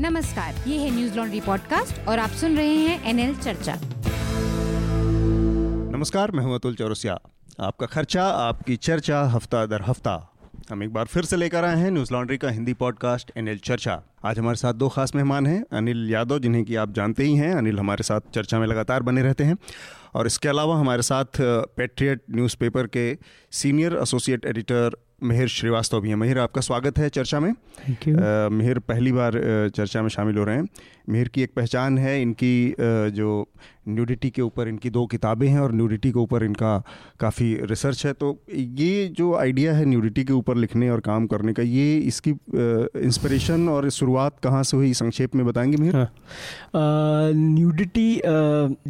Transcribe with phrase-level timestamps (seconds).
[0.00, 3.76] नमस्कार, ये है न्यूज़ लॉन्ड्री पॉडकास्ट और आप सुन रहे हैं एनएल चर्चा।
[5.92, 7.18] नमस्कार, मैं हूँ अतुल चौरसिया।
[7.60, 10.32] आपका खर्चा, आपकी चर्चा, हफ़्ता दर हफ़्ता।
[10.70, 14.02] हम एक बार फिर से लेकर आए हैं न्यूज़ लॉन्ड्री का हिंदी पॉडकास्ट एनएल चर्चा।
[14.24, 17.54] आज हमारे साथ दो खास मेहमान हैं, अनिल यादव, जिन्हें कि आप जानते ही हैं।
[17.54, 19.56] अनिल हमारे साथ चर्चा में लगातार बने रहते हैं।
[20.14, 23.18] और इसके अलावा हमारे साथ पेट्रियट न्यूज़पेपर के
[23.52, 28.16] senior associate editor Mihir Shrivastava भी हैं। मिहिर आपका स्वागत है चर्चा में। थैंक यू
[28.56, 29.32] मिहिर पहली बार
[29.76, 30.66] चर्चा में शामिल हो रहे हैं।
[31.08, 32.74] मिहिर की एक पहचान है इनकी
[33.14, 33.46] जो
[33.88, 36.76] न्यूडिटी के ऊपर इनकी दो किताबें हैं और न्यूडिटी के ऊपर इनका
[37.20, 41.52] काफ़ी रिसर्च है। तो ये जो आइडिया है न्यूडिटी के ऊपर लिखने और काम करने
[41.52, 45.96] का ये इसकी इंस्पिरेशन और शुरुआत कहाँ से हुई संक्षेप में बताएँगे मेहर?
[45.96, 48.20] हाँ। न्यूडिटी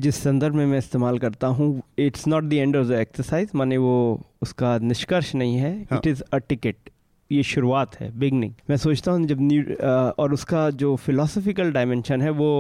[0.01, 3.77] जिस संदर्भ में मैं इस्तेमाल करता हूँ it's not the end of the exercise माने
[3.79, 3.97] वो
[4.43, 6.91] उसका निष्कर्ष नहीं है। हाँ। इट इज़ अ टिकट
[7.33, 9.63] ये शुरुआत है बिगनिंग मैं सोचता हूँ जब न्यू
[10.19, 12.51] और उसका जो फिलोसफिकल डायमेंशन है वो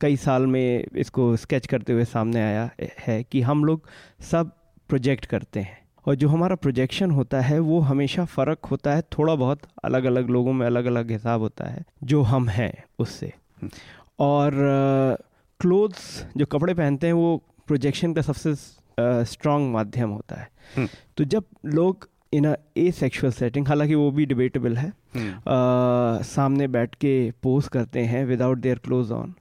[0.00, 3.88] कई साल में इसको स्केच करते हुए सामने आया है कि हम लोग
[4.30, 4.50] सब
[4.88, 5.78] प्रोजेक्ट करते हैं.
[6.06, 10.30] और जो हमारा प्रोजेक्शन होता है वो हमेशा फ़र्क होता है थोड़ा बहुत अलग अलग
[10.30, 13.32] लोगों में अलग अलग हिसाब होता है जो हम हैं उससे.
[14.20, 14.52] और
[15.60, 17.36] क्लोथ्स uh, जो कपड़े पहनते हैं वो
[17.66, 18.54] प्रोजेक्शन का सबसे
[19.24, 20.48] स्ट्रॉन्ग माध्यम होता है.
[20.76, 25.30] हम्म। तो जब लोग इन अ ए सेक्शुअल सेटिंग हालाँकि वो भी डिबेटेबल है हम्म,
[25.30, 29.34] अ, सामने बैठ के पोज करते हैं विदाउट देयर क्लोज ऑन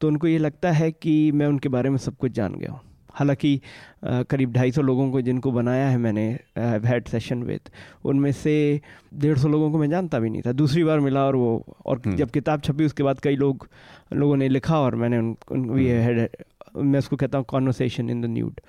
[0.00, 2.80] तो उनको ये लगता है कि मैं उनके बारे में सब कुछ जान गया हूँ।
[3.14, 3.60] हालाँकि
[4.04, 7.60] करीब ढाई सौ लोगों को जिनको बनाया है मैंने हैड सेशन विद
[8.04, 8.80] उनमें से
[9.14, 12.00] डेढ़ सौ लोगों को मैं जानता भी नहीं था। दूसरी बार मिला और वो और
[12.06, 13.68] हम्म। जब किताब छपी उसके बाद कई लोग
[14.12, 16.44] लोगों ने लिखा और मैंने उन, उन वी had-
[16.76, 18.60] मैं उसको कहता हूँ कॉन्वर्सेशन इन द न्यूड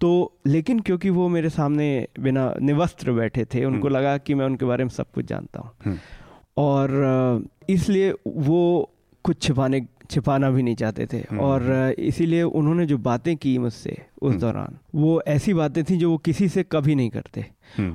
[0.00, 0.10] तो
[0.46, 1.86] लेकिन क्योंकि वो मेरे सामने
[2.20, 5.60] बिना निवस्त्र बैठे थे उनको हम्म। लगा कि मैं उनके बारे में सब कुछ जानता
[5.60, 5.98] हूँ। हम्म,
[6.56, 8.90] और इसलिए वो
[9.24, 13.96] कुछ छिपाने छिपाना भी नहीं चाहते थे। हम्म। और इसीलिए उन्होंने जो बातें की मुझसे
[14.22, 17.46] उस। दौरान वो ऐसी बातें थी जो वो किसी से कभी नहीं करते।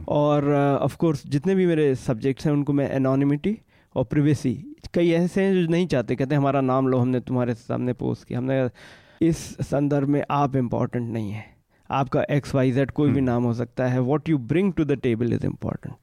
[0.07, 3.57] और ऑफ़ कोर्स जितने भी मेरे सब्जेक्ट्स हैं उनको मैं एनोनिमिटी
[3.95, 4.53] और प्रिवेसी
[4.93, 8.39] कई ऐसे हैं जो नहीं चाहते कहते हमारा नाम लो हमने तुम्हारे सामने पोस्ट किया
[8.39, 8.69] हमने
[9.21, 11.45] इस संदर्भ में आप इंपॉर्टेंट नहीं है
[11.89, 14.85] आपका एक्स वाई जेड कोई भी हम्म। नाम हो सकता है what you bring to
[14.85, 15.95] the table is important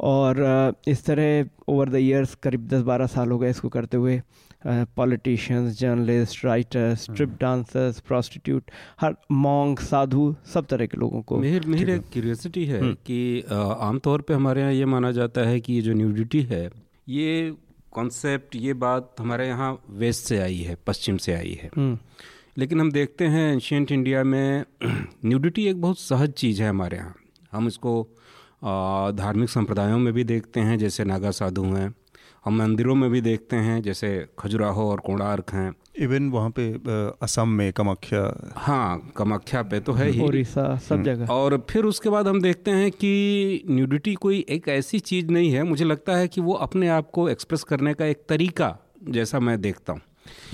[0.00, 4.20] और इस तरह ओवर द इयर्स करीब दस बारह साल हो गए इसको करते हुए
[4.66, 7.02] politicians journalist writers.
[7.02, 8.70] Strip dancers prostitute
[9.00, 12.80] हर मॉन्ग साधु सब तरह के लोगों को मेहर मेहर ठीक है। एक क्यूरियोसिटी है
[12.80, 16.68] हम्म। कि आमतौर पे हमारे यहाँ ये माना जाता है कि ये जो न्यूडिटी है
[17.08, 17.54] ये
[17.92, 21.98] कॉन्सेप्ट ये बात हमारे यहाँ वेस्ट से आई है पश्चिम से आई है हम्म,
[22.56, 24.64] लेकिन हम देखते हैं एंशियंट इंडिया में
[25.24, 27.14] न्यूडिटी एक बहुत सहज चीज़ है हमारे यहाँ।
[27.52, 28.02] हम इसको
[29.14, 31.94] धार्मिक संप्रदायों में भी देखते हैं जैसे नागा साधु हैं।
[32.44, 34.08] हम मंदिरों में भी देखते हैं जैसे
[34.38, 36.70] खजुराहो और कोणार्क हैं। इवन वहाँ पे
[37.22, 42.08] असम में कमाख्या। हाँ कमाख्या पे तो है ही। उड़ीसा सब जगह। और फिर उसके
[42.08, 46.28] बाद हम देखते हैं कि न्यूडिटी कोई एक ऐसी चीज़ नहीं है। मुझे लगता है
[46.28, 48.76] कि वो अपने आप को एक्सप्रेस करने का एक तरीका
[49.08, 50.00] जैसा मैं देखता हूँ।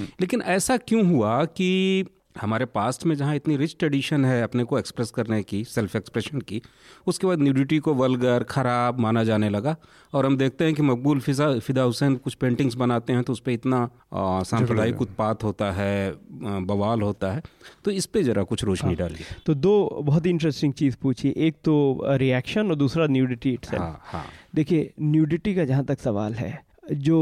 [0.01, 2.05] लेकिन ऐसा क्यों हुआ कि
[2.41, 6.41] हमारे पास्ट में जहाँ इतनी रिच ट्रेडिशन है अपने को एक्सप्रेस करने की सेल्फ एक्सप्रेशन
[6.41, 6.61] की
[7.07, 9.77] उसके बाद न्यूडिटी को वलगर खराब माना जाने लगा
[10.15, 13.41] और हम देखते हैं कि मकबूल फिजा फिदा हुसैन कुछ पेंटिंग्स बनाते हैं तो उस
[13.41, 16.15] पर इतना सांप्रदायिक उत्पात होता है
[16.67, 17.43] बवाल होता है।
[17.85, 21.57] तो इस पर ज़रा कुछ रोशनी डालिए। तो दो बहुत ही इंटरेस्टिंग चीज़ पूछी। एक
[21.65, 24.25] तो रिएक्शन और दूसरा न्यूडिटी हाँ हाँ।
[24.55, 27.19] देखिए न्यूडिटी का जहाँ तक सवाल है जो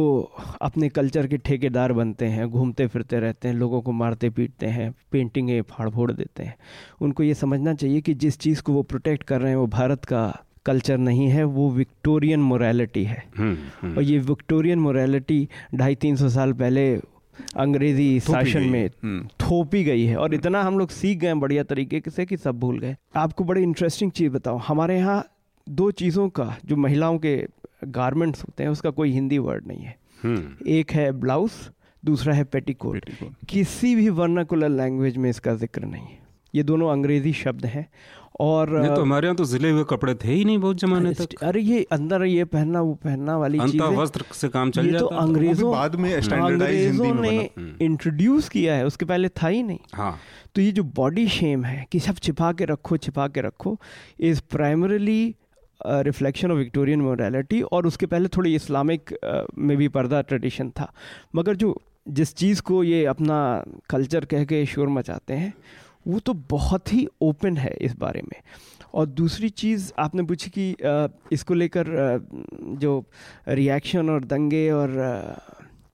[0.62, 4.94] अपने कल्चर के ठेकेदार बनते हैं घूमते फिरते रहते हैं लोगों को मारते पीटते हैं
[5.12, 6.56] पेंटिंगें फाड़ फोड़ देते हैं
[7.02, 10.04] उनको ये समझना चाहिए कि जिस चीज़ को वो प्रोटेक्ट कर रहे हैं वो भारत
[10.04, 10.22] का
[10.66, 16.16] कल्चर नहीं है वो विक्टोरियन मोरालिटी है। हम्म, हम्म, और ये विक्टोरियन मोरालिटी ढाई तीन
[16.16, 17.00] सौ साल पहले
[17.56, 22.02] अंग्रेज़ी शासन में हम्म, थोपी गई है और इतना हम लोग सीख गए बढ़िया तरीके
[22.10, 25.24] से कि सब भूल गए। आपको बड़ी इंटरेस्टिंग चीज़ बताओ हमारे यहाँ
[25.68, 27.36] दो चीज़ों का जो महिलाओं के
[27.92, 31.52] गारमेंट्स होते हैं उसका कोई हिंदी वर्ड नहीं है। हम्म, एक है ब्लाउज
[32.02, 33.10] दूसरा है पेटीकोट।
[33.48, 36.18] किसी भी वर्नाकुलर लैंग्वेज में इसका ज़िक्र नहीं है।
[36.54, 37.88] ये दोनों अंग्रेज़ी शब्द हैं
[38.40, 41.42] और नहीं तो हमारे यहाँ तो ज़िले हुए कपड़े थे ही नहीं बहुत जमाने तक।
[41.42, 44.98] अरे ये अंदर ये पहनना वो पहनना वाली चीज़ वस्त्र से काम चल ये तो
[44.98, 49.62] जाता था। अंग्रेज़ों बाद में अंग्रेज़ों ने हम्म। इंट्रोड्यूस किया है उसके पहले था ही
[49.62, 50.18] नहीं। हाँ।
[50.54, 53.78] तो ये जो बॉडी शेम है कि सब छिपा के रखो छिपा के रखो
[54.20, 55.34] is primarily
[55.80, 59.12] reflection of Victorian morality और उसके पहले थोड़ी इस्लामिक
[59.58, 60.92] में भी पर्दा ट्रेडिशन था।
[61.34, 63.38] मगर जो जिस चीज़ को ये अपना
[63.90, 65.52] कल्चर कह के शोर मचाते हैं,
[66.06, 68.40] वो तो बहुत ही ओपन है इस बारे में।
[68.94, 70.74] और दूसरी चीज़ आपने पूछी कि
[71.32, 71.86] इसको लेकर
[72.80, 73.04] जो
[73.48, 74.90] रिएक्शन और दंगे और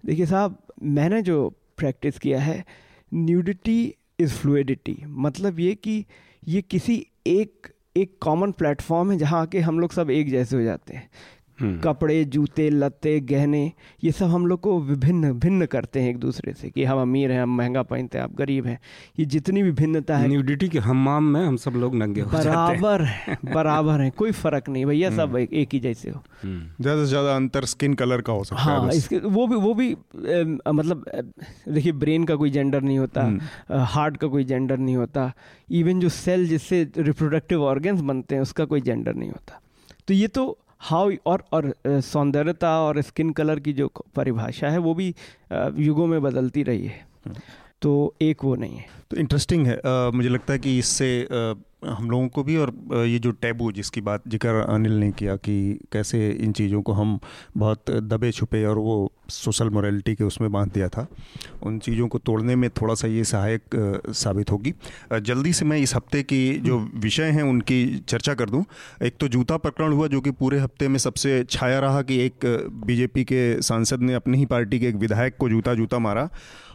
[0.05, 2.65] देखिए साहब, मैंने जो प्रैक्टिस किया है
[3.13, 6.05] न्यूडिटी इज़ फ्लूडिटी मतलब ये कि
[6.49, 10.63] ये किसी एक एक कॉमन प्लेटफॉर्म है जहाँ आके हम लोग सब एक जैसे हो
[10.63, 11.11] जाते हैं।
[11.85, 13.61] कपड़े जूते लते गहने
[14.05, 17.33] ये सब हम लोग को विभिन्न भिन्न करते हैं एक दूसरे से कि हम अमीर
[17.33, 18.79] हैं हम महँगा पहनते हैं आप गरीब हैं।
[19.19, 22.45] ये जितनी भी भिन्नता है न्यूडिटी के हमाम में हम सब लोग नंगे हो हैं।
[22.45, 26.83] बराबर है बराबर है कोई फ़र्क नहीं भैया सब एक, एक ही जैसे हो। हम्म।
[26.83, 29.75] ज़्यादा से ज़्यादा अंतर स्किन कलर का हो सकता है हाँ। इसके वो भी वो
[29.75, 31.05] भी अम, मतलब
[31.69, 35.33] देखिए ब्रेन का कोई जेंडर नहीं होता हार्ट का कोई जेंडर नहीं होता
[35.73, 39.61] इवन जो सेल जिससे रिप्रोडक्टिव ऑर्गेन्स बनते हैं उसका कोई जेंडर नहीं होता।
[40.09, 44.95] तो ये तो हाउ और और सौंदर्यता और स्किन कलर की जो परिभाषा है वो
[44.95, 45.15] भी
[45.79, 47.07] युगों में बदलती रही है।
[47.83, 51.27] तो एक वो नहीं है। तो इंटरेस्टिंग है। आ, मुझे लगता है कि इससे
[51.85, 52.73] हम लोगों को भी और
[53.07, 55.57] ये जो टैबू जिसकी बात ज़िक्र अनिल ने किया कि
[55.93, 57.19] कैसे इन चीज़ों को हम
[57.57, 61.07] बहुत दबे छुपे और वो सोशल मोरालिटी के उसमें बाँध दिया था,
[61.63, 64.75] उन चीज़ों को तोड़ने में थोड़ा सा ये सहायक साबित होगी।
[65.13, 68.65] जल्दी से मैं इस हफ़्ते की जो विषय हैं उनकी चर्चा कर दूँ।
[69.03, 72.47] एक तो जूता प्रकरण हुआ जो कि पूरे हफ़्ते में सबसे छाया रहा कि एक
[72.87, 76.29] बीजेपी के सांसद ने अपनी ही पार्टी के एक विधायक को जूता जूता मारा।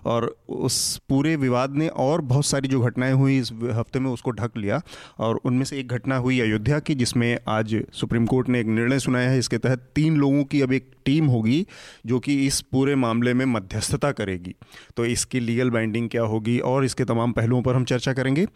[0.05, 4.31] और उस पूरे विवाद ने और बहुत सारी जो घटनाएँ हुई इस हफ़्ते में उसको
[4.31, 4.81] ढक लिया
[5.19, 8.99] और उनमें से एक घटना हुई अयोध्या की, जिसमें आज सुप्रीम कोर्ट ने एक निर्णय
[8.99, 11.65] सुनाया है। इसके तहत तीन लोगों की अब एक टीम होगी
[12.05, 14.55] जो कि इस पूरे मामले में मध्यस्थता करेगी।
[14.97, 18.47] तो इसकी लीगल बाइंडिंग क्या होगी और इसके तमाम पहलुओं पर हम चर्चा करेंगे।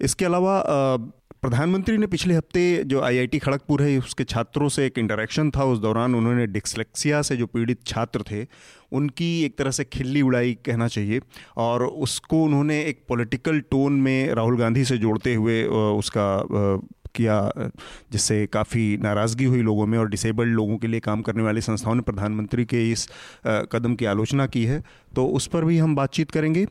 [0.00, 0.58] इसके अलावा
[1.46, 5.78] प्रधानमंत्री ने पिछले हफ़्ते जो आईआईटी खड़गपुर है, उसके छात्रों से एक इंटरेक्शन था। उस
[5.78, 8.42] दौरान उन्होंने डिस्लेक्सिया से जो पीड़ित छात्र थे,
[8.92, 11.20] उनकी एक तरह से खिल्ली उड़ाई कहना चाहिए
[11.56, 16.26] और उसको उन्होंने एक पॉलिटिकल टोन में राहुल गांधी से जोड़ते हुए उसका
[17.14, 17.38] किया,
[18.12, 21.94] जिससे काफ़ी नाराज़गी हुई लोगों में और डिसेबल्ड लोगों के लिए काम करने वाली संस्थाओं
[21.94, 23.08] ने प्रधानमंत्री के इस
[23.46, 24.82] कदम की आलोचना की है।
[25.14, 26.66] तो उस पर भी हम बातचीत करेंगे।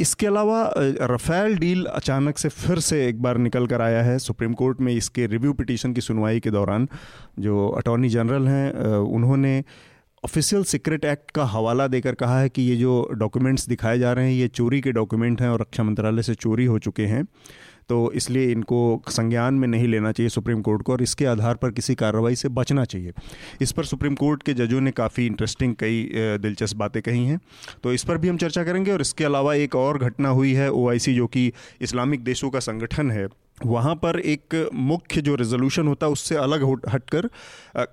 [0.00, 4.52] इसके अलावा रफेल डील अचानक से फिर से एक बार निकल कर आया है। सुप्रीम
[4.54, 6.88] कोर्ट में इसके रिव्यू पिटीशन की सुनवाई के दौरान
[7.38, 9.62] जो अटॉर्नी जनरल हैं उन्होंने
[10.24, 14.26] ऑफिशियल सीक्रेट एक्ट का हवाला देकर कहा है कि ये जो डॉक्यूमेंट्स दिखाए जा रहे
[14.26, 17.24] हैं, ये चोरी के डॉक्यूमेंट हैं और रक्षा मंत्रालय से चोरी हो चुके हैं।
[17.88, 21.70] तो इसलिए इनको संज्ञान में नहीं लेना चाहिए सुप्रीम कोर्ट को, और इसके आधार पर
[21.70, 23.12] किसी कार्रवाई से बचना चाहिए।
[23.60, 27.38] इस पर सुप्रीम कोर्ट के जजों ने काफ़ी इंटरेस्टिंग कई दिलचस्प बातें कही हैं।
[27.82, 30.70] तो इस पर भी हम चर्चा करेंगे, और इसके अलावा एक और घटना हुई है
[30.72, 31.50] ओआईसी जो कि
[31.80, 33.26] इस्लामिक देशों का संगठन है।
[33.58, 37.28] वहाँ पर एक मुख्य जो रेजोल्यूशन होता है, उससे अलग हटकर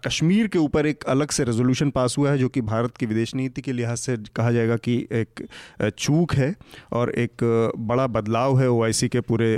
[0.06, 3.36] कश्मीर के ऊपर एक अलग से रेजोल्यूशन पास हुआ है, जो कि भारत की विदेश
[3.36, 5.46] नीति के लिहाज से कहा जाएगा कि एक
[5.90, 6.54] चूक है
[6.94, 7.44] और एक
[7.80, 9.56] बड़ा बदलाव है ओआईसी के पूरे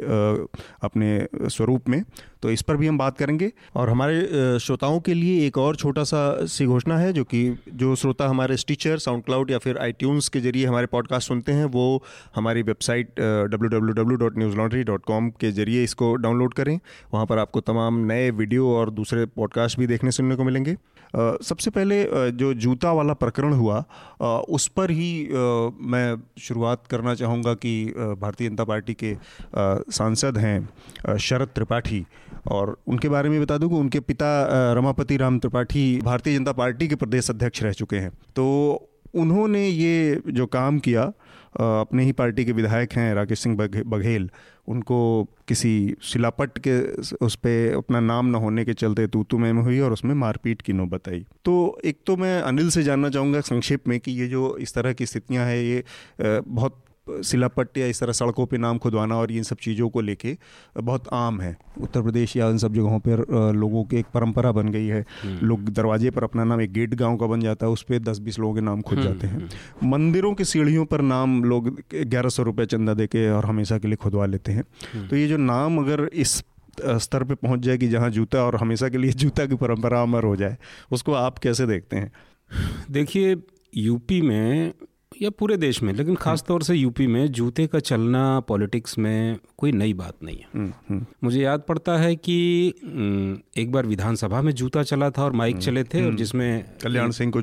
[0.83, 2.03] अपने स्वरूप में।
[2.41, 6.03] तो इस पर भी हम बात करेंगे। और हमारे श्रोताओं के लिए एक और छोटा
[6.03, 9.93] सा, सी घोषणा है, जो कि जो श्रोता हमारे स्टीचर साउंड क्लाउड या फिर आई
[10.03, 12.03] के ज़रिए हमारे पॉडकास्ट सुनते हैं, वो
[12.35, 16.79] हमारी वेबसाइट डब्ल्यू के ज़रिए इसको डाउनलोड करें।
[17.13, 20.77] वहाँ पर आपको तमाम नए वीडियो और दूसरे पॉडकास्ट भी देखने सुनने को मिलेंगे।
[21.15, 23.83] सबसे पहले जो जूता वाला प्रकरण हुआ
[24.49, 25.11] उस पर ही
[25.83, 27.73] मैं शुरुआत करना चाहूँगा कि
[28.21, 29.15] भारतीय जनता पार्टी के
[29.91, 32.05] सांसद हैं शरद त्रिपाठी।
[32.47, 34.27] और उनके बारे में बता दूँ कि उनके पिता
[34.73, 40.21] रमापति राम त्रिपाठी भारतीय जनता पार्टी के प्रदेश अध्यक्ष रह चुके हैं। तो उन्होंने ये
[40.27, 41.11] जो काम किया
[41.53, 44.29] अपने ही पार्टी के विधायक हैं राकेश सिंह बघेल,
[44.67, 46.79] उनको किसी शिलापट के
[47.17, 50.61] उस पर अपना नाम न होने के चलते तू तू में हुई और उसमें मारपीट
[50.61, 54.27] की नौबत आई। तो एक तो मैं अनिल से जानना चाहूँगा संक्षेप में कि ये
[54.27, 55.83] जो इस तरह की स्थितियाँ हैं, ये
[56.21, 56.83] बहुत
[57.23, 60.35] शिलापट या इस तरह सड़कों पे नाम खुदवाना और इन सब चीज़ों को लेके
[60.77, 63.25] बहुत आम है। उत्तर प्रदेश या इन सब जगहों पर
[63.55, 67.17] लोगों की एक परंपरा बन गई है। लोग दरवाजे पर अपना नाम एक गेट गाँव
[67.17, 69.49] का बन जाता है उस पर दस बीस लोगों के नाम खुद जाते हैं।
[69.83, 73.87] मंदिरों की सीढ़ियों पर नाम लोग ग्यारह सौ रुपये चंदा दे के और हमेशा के
[73.87, 76.43] लिए खुदवा लेते हैं। तो ये जो नाम अगर इस
[76.97, 80.23] स्तर पे पहुँच जाए कि जहाँ जूता और हमेशा के लिए जूता की परंपरा अमर
[80.23, 80.57] हो जाए
[80.91, 82.11] उसको आप कैसे देखते हैं?
[82.91, 83.35] देखिए
[83.77, 84.73] यूपी में
[85.21, 89.37] या पूरे देश में लेकिन खास तौर से यूपी में जूते का चलना पॉलिटिक्स में
[89.57, 92.37] कोई नई बात नहीं है। हम्म, हम्म, मुझे याद पड़ता है कि
[93.57, 97.31] एक बार विधानसभा में जूता चला था और माइक चले थे और जिसमें कल्याण सिंह
[97.31, 97.41] को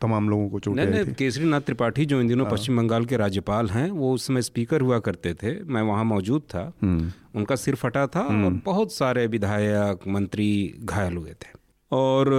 [0.00, 3.04] तमाम लोगों को चोट नहीं आई नहीं थी। केसरीनाथ त्रिपाठी जो इन दिनों पश्चिम बंगाल
[3.04, 7.10] के राज्यपाल हैं वो उस समय स्पीकर हुआ करते थे मैं वहाँ मौजूद था। हम्म,
[7.34, 11.52] उनका सिर फटा था और बहुत सारे विधायक मंत्री घायल हुए थे।
[11.92, 12.30] और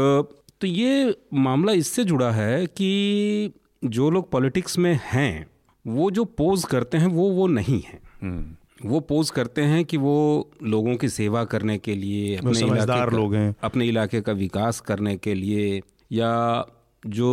[0.62, 3.52] तो ये मामला इससे जुड़ा है कि
[3.84, 5.48] जो लोग पॉलिटिक्स में हैं
[5.88, 8.56] वो जो पोज करते हैं वो वो नहीं हैं। हम्म,
[8.90, 13.16] वो पोज करते हैं कि वो लोगों की सेवा करने के लिए अपने समझदार इलाके
[13.16, 16.66] लोग हैं। अपने इलाके का विकास करने के लिए या
[17.08, 17.30] जो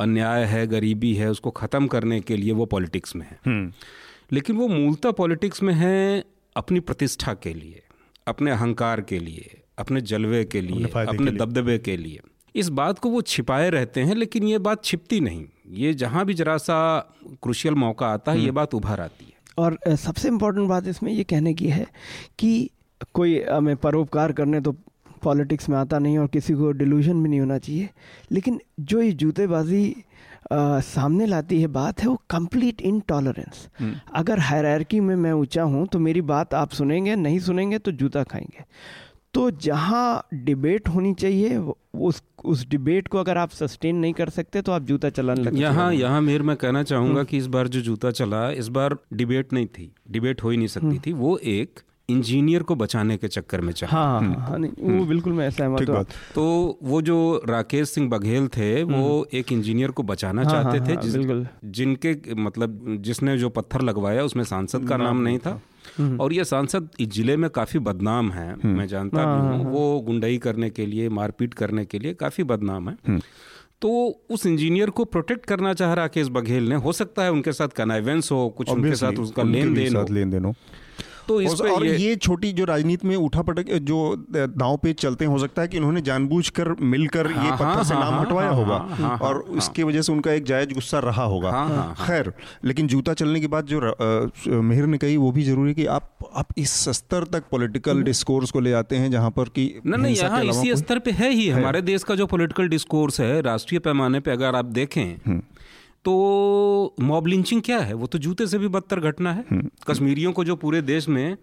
[0.00, 3.72] अन्याय है गरीबी है उसको ख़त्म करने के लिए वो पॉलिटिक्स में है। हम्म।
[4.32, 6.24] लेकिन वो मूलतः पॉलिटिक्स में है
[6.56, 7.82] अपनी प्रतिष्ठा के लिए
[8.26, 12.20] अपने अहंकार के लिए अपने जलवे के लिए अपने लिए। दबदबे के लिए।
[12.56, 16.34] इस बात को वो छिपाए रहते हैं लेकिन ये बात छिपती नहीं। ये जहाँ भी
[16.34, 16.98] जरा सा
[17.42, 21.24] क्रुशियल मौका आता है ये बात उभर आती है। और सबसे इम्पोर्टेंट बात इसमें ये
[21.24, 21.86] कहने की है
[22.38, 22.70] कि
[23.14, 24.72] कोई हमें परोपकार करने तो
[25.22, 27.88] पॉलिटिक्स में आता नहीं और किसी को डिल्यूजन भी नहीं होना चाहिए
[28.32, 29.96] लेकिन जो ये जूतेबाजी
[30.52, 33.68] सामने लाती है बात है वो कंप्लीट इनटॉलरेंस
[34.14, 38.22] अगर हायरार्की में मैं ऊँचा हूँ तो मेरी बात आप सुनेंगे नहीं सुनेंगे तो जूता
[38.22, 38.64] खाएँगे।
[39.34, 41.56] तो जहाँ डिबेट होनी चाहिए
[41.94, 45.58] उस उस डिबेट को अगर आप सस्टेन नहीं कर सकते तो आप जूता चलाने लगते
[45.58, 49.52] यहाँ यहाँ मेर मैं कहना चाहूँगा कि इस बार जो जूता चला इस बार डिबेट
[49.52, 53.60] नहीं थी डिबेट हो ही नहीं सकती थी। वो एक इंजीनियर को बचाने के चक्कर
[53.60, 57.42] में चला। हाँ हाँ हाँ नहीं वो बिल्कुल मैं सहमत ठीक हूँ। तो वो जो
[57.48, 61.46] राकेश सिंह बघेल थे वो एक इंजीनियर को बचाना हाँ, चाहते हाँ, थे हाँ, जिस,
[61.76, 65.60] जिनके मतलब जिसने जो पत्थर लगवाया उसमें सांसद का नाम नहीं था।
[66.20, 70.38] और ये सांसद इस ज़िले में काफ़ी बदनाम है मैं जानता भी हूँ वो गुंडाई
[70.38, 73.18] करने के लिए मारपीट करने के लिए काफ़ी बदनाम है।
[73.82, 73.90] तो
[74.30, 78.30] उस इंजीनियर को प्रोटेक्ट करना चाह राकेश बघेल ने हो सकता है उनके साथ कनाइवेंस
[78.32, 80.54] हो कुछ उनके साथ उसका लेन देन हो। लेन देन हो।
[81.28, 83.98] तो इस और, ये, ये छोटी जो राजनीति में उठा पटक जो
[84.30, 87.94] दांव पे चलते हैं हो सकता है कि इन्होंने जानबूझकर मिलकर ये हाँ, पत्थर से
[87.94, 90.72] हाँ, नाम हाँ, हटवाया हाँ, होगा। हाँ, हाँ, और इसकी वजह से उनका एक जायज़
[90.74, 92.32] गुस्सा रहा होगा। हाँ, हाँ, हाँ। खैर
[92.64, 93.80] लेकिन जूता चलने के बाद जो
[94.62, 98.50] मेहर ने कही वो भी ज़रूरी है कि आप आप इस स्तर तक पॉलिटिकल डिस्कोर्स
[98.50, 101.46] को ले आते हैं जहाँ पर कि नहीं नहीं यहाँ इसी स्तर पे है ही।
[101.46, 105.40] है। हमारे देश का जो पॉलिटिकल डिस्कोर्स है राष्ट्रीय पैमाने पे अगर आप देखें
[106.04, 107.94] तो मॉब लिंचिंग क्या है?
[107.94, 109.44] वो तो जूते से भी बदतर घटना है।
[109.90, 111.36] कश्मीरियों को जो पूरे देश में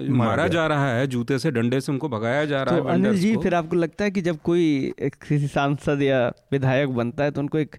[0.00, 3.18] मारा जा रहा है जूते से डंडे से उनको भगाया जा रहा तो है अनिल
[3.18, 7.40] जी फिर आपको लगता है कि जब कोई किसी सांसद या विधायक बनता है तो
[7.40, 7.76] उनको एक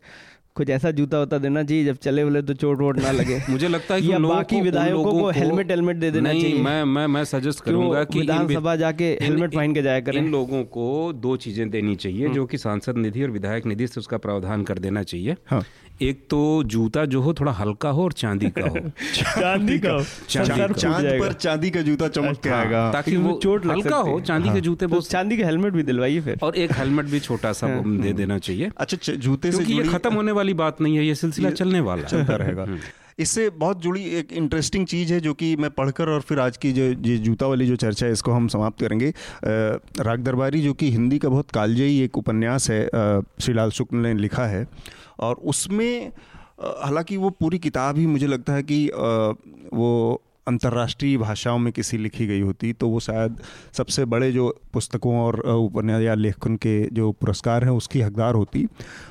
[0.55, 3.41] कुछ ऐसा जूता होता देना चाहिए जब चले बोले तो चोट वोट ना लगे?
[3.49, 6.61] मुझे लगता है कि या बाकी को- विधायकों लोगों को हेलमेट हेलमेट दे देना चाहिए।
[6.61, 10.63] मैं मैं मैं सजेस्ट करूँगा कि विधानसभा जाके हेलमेट पहन के जाया करें। इन लोगों
[10.63, 14.63] को दो चीज़ें देनी चाहिए जो कि सांसद निधि और विधायक निधि से उसका प्रावधान
[14.63, 15.63] कर देना चाहिए। हाँ।
[16.01, 18.77] एक तो जूता जो हो थोड़ा हल्का हो और चांदी का हो।
[19.15, 23.65] चांदी का चांदी का। चाँद पर चांदी का जूता चमक के आएगा। ताकि वो चोट
[23.65, 26.73] हल्का हो चांदी के जूते तो बहुत चांदी का हेलमेट भी दिलवाइए फिर। और एक
[26.73, 30.53] हेलमेट भी छोटा सा दे देना चाहिए। अच्छा जूते से क्योंकि ये खत्म होने वाली
[30.53, 32.65] बात नहीं है ये सिलसिला चलने वाला चलता रहेगा।
[33.19, 36.71] इससे बहुत जुड़ी एक इंटरेस्टिंग चीज़ है जो कि मैं पढ़कर और फिर आज की
[36.73, 39.13] जो ये जूता वाली जो चर्चा है, इसको हम समाप्त करेंगे।
[39.99, 44.13] राग दरबारी जो कि हिंदी का बहुत कालजयी एक उपन्यास है श्री श्रीलाल शुक्ल ने
[44.13, 44.67] लिखा है।
[45.19, 46.11] और उसमें
[46.61, 48.85] हालाँकि वो पूरी किताब ही मुझे लगता है कि
[49.73, 53.37] वो अंतर्राष्ट्रीय भाषाओं में किसी लिखी गई होती तो वो शायद
[53.73, 58.65] सबसे बड़े जो पुस्तकों और उपन्यास या लेखन के जो पुरस्कार हैं, उसकी हकदार होती।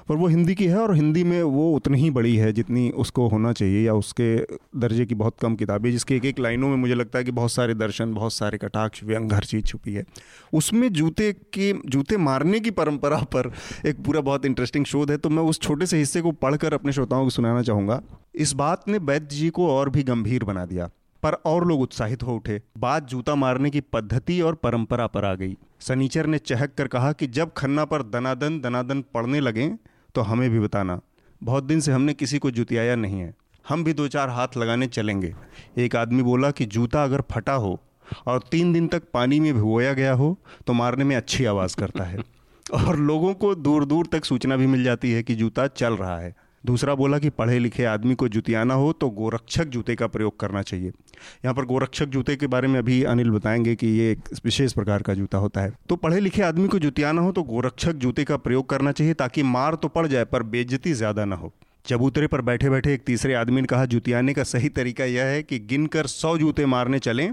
[0.09, 3.29] पर वो हिंदी की है और हिंदी में वो उतनी ही बड़ी है जितनी उसको
[3.29, 4.37] होना चाहिए या उसके
[4.79, 7.53] दर्जे की बहुत कम किताबें, जिसके एक एक लाइनों में मुझे लगता है कि बहुत
[7.53, 10.05] सारे दर्शन, बहुत सारे कटाक्ष, व्यंग हर चीज़ छुपी है।
[10.53, 13.53] उसमें जूते के, जूते मारने की परंपरा पर
[13.87, 16.93] एक पूरा बहुत इंटरेस्टिंग शोध है तो मैं उस छोटे से हिस्से को पढ़कर अपने
[16.93, 18.01] श्रोताओं को सुनाना चाहूँगा।
[18.35, 20.91] इस बात ने वैद्य जी को और भी गंभीर बना दिया।
[21.25, 25.35] पर और लोग उत्साहित हो उठे। बात जूता मारने की पद्धति और परंपरा पर आ
[25.35, 29.69] गई। सनीचर ने चहक कर कहा कि जब खन्ना पर दनादन दनादन पड़ने लगे
[30.15, 31.01] तो हमें भी बताना।
[31.41, 33.33] बहुत दिन से हमने किसी को जुतियाया नहीं है।
[33.69, 35.35] हम भी दो चार हाथ लगाने चलेंगे।
[35.79, 37.79] एक आदमी बोला कि जूता अगर फटा हो
[38.27, 42.05] और तीन दिन तक पानी में भिगोया गया हो तो मारने में अच्छी आवाज़ करता
[42.05, 42.19] है।
[42.67, 46.19] और लोगों को दूर दूर तक सूचना भी मिल जाती है कि जूता चल रहा
[46.19, 50.39] है। दूसरा बोला कि पढ़े लिखे आदमी को जुतियाना हो तो गोरक्षक जूते का प्रयोग
[50.41, 54.29] करना चाहिए। यहाँ पर गोरक्षक जूते के बारे में अभी अनिल बताएँगे कि ये एक
[54.45, 57.93] विशेष प्रकार का जूता होता है। तो पढ़े लिखे आदमी को जुतियाना हो तो गोरक्षक
[57.97, 61.53] जूते का प्रयोग करना चाहिए ताकि मार तो पड़ जाए पर बेइज्जती ज़्यादा ना हो।
[61.87, 65.43] चबूतरे पर बैठे बैठे एक तीसरे आदमी ने कहा, जुतियाने का सही तरीका यह है
[65.43, 67.31] कि गिनकर सौ जूते मारने चलें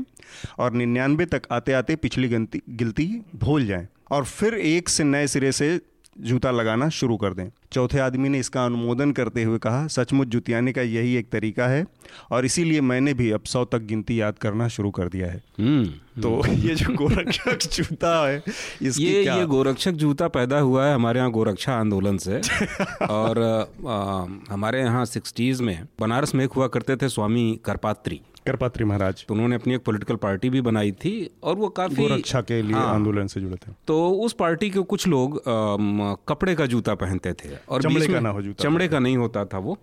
[0.60, 5.28] और निन्यानवे तक आते आते पिछली गिनती गिलती भूल जाएँ और फिर एक से नए
[5.28, 5.80] सिरे से
[6.20, 10.74] जूता लगाना शुरू कर दें। चौथे आदमी ने इसका अनुमोदन करते हुए कहा सचमुच जुतियाने
[10.74, 11.86] का यही एक तरीका है
[12.32, 16.22] और इसीलिए मैंने भी अब सौ तक गिनती याद करना शुरू कर दिया है। हम्म
[16.22, 18.44] तो ये जो गोरक्षक जूता है
[18.82, 22.38] इसकी ये क्या ये गोरक्षक जूता पैदा हुआ है हमारे यहाँ गोरक्षा आंदोलन से।
[23.10, 23.42] और
[23.88, 29.26] आ, हमारे यहाँ सिक्सटीज में बनारस में एक हुआ करते थे स्वामी करपात्री। करपात्री महाराज।
[29.28, 32.74] तो उन्होंने अपनी एक पॉलिटिकल पार्टी भी बनाई थी और वो काफ़ी गोरक्षा के लिए
[32.74, 36.96] हाँ। आंदोलन से जुड़े थे। तो उस पार्टी के कुछ लोग अम, कपड़े का जूता
[36.96, 39.78] पहनते थे और चमड़े का ना हो जूता। चमड़े का नहीं होता था वो।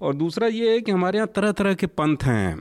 [0.00, 2.56] और दूसरा ये है कि हमारे यहाँ तरह तरह के पंथ हैं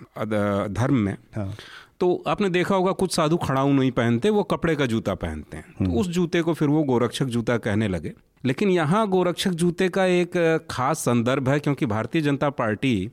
[0.74, 1.54] धर्म में। हाँ।
[2.00, 5.86] तो आपने देखा होगा कुछ साधु खड़ाऊ नहीं पहनते वो कपड़े का जूता पहनते हैं।
[5.86, 8.14] तो उस जूते को फिर वो गोरक्षक जूता कहने लगे।
[8.46, 13.12] लेकिन यहाँ गोरक्षक जूते का एक खास संदर्भ है क्योंकि भारतीय जनता पार्टी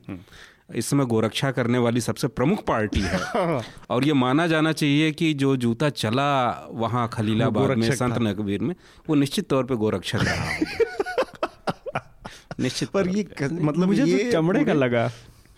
[0.75, 3.19] इस समय गोरक्षा करने वाली सबसे प्रमुख पार्टी है।
[3.89, 6.27] और ये माना जाना चाहिए कि जो जूता चला
[6.71, 8.75] वहाँ खलीलाबाद में संत नकबीर में
[9.09, 10.57] वो निश्चित तौर पे गोरक्षक रहा
[12.59, 15.09] निश्चित पर ये मतलब मुझे तो ये तो चमड़े का लगा।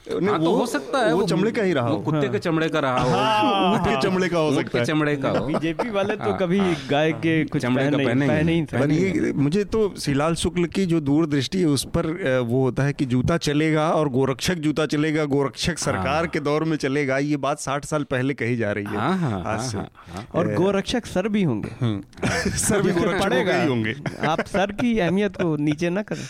[0.06, 2.68] हाँ तो हो सकता है वो, वो चमड़े का ही रहा वो कुत्ते के चमड़े
[2.70, 6.16] का रहा हो। हाँ, ऊँट के चमड़े का हो सकता है। चमड़े का बीजेपी वाले
[6.16, 6.60] तो कभी
[6.90, 11.00] गाय के कुछ चमड़े का पहने नहीं। पर ये मुझे तो श्रीलाल शुक्ल की जो
[11.02, 12.08] दूरदृष्टि है उस पर
[12.48, 16.78] वो होता है कि जूता चलेगा और गोरक्षक जूता चलेगा गोरक्षक सरकार के दौर में
[16.78, 19.78] चलेगा ये बात साठ साल पहले कही जा रही है। हाँ, हाँ, आज हाँ, से।
[19.78, 21.70] हाँ, हाँ। और गोरक्षक सर भी होंगे।
[22.60, 23.96] सर भी पड़ेगा। ही होंगे।
[24.28, 26.28] आप सर की अहमियत को नीचे ना करें।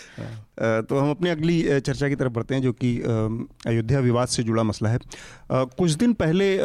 [0.60, 2.91] तो हम अपनी अगली चर्चा की तरफ़ बढ़ते हैं जो कि
[3.68, 5.00] अयोध्या विवाद से जुड़ा मसला है।
[5.52, 6.56] आ, कुछ दिन पहले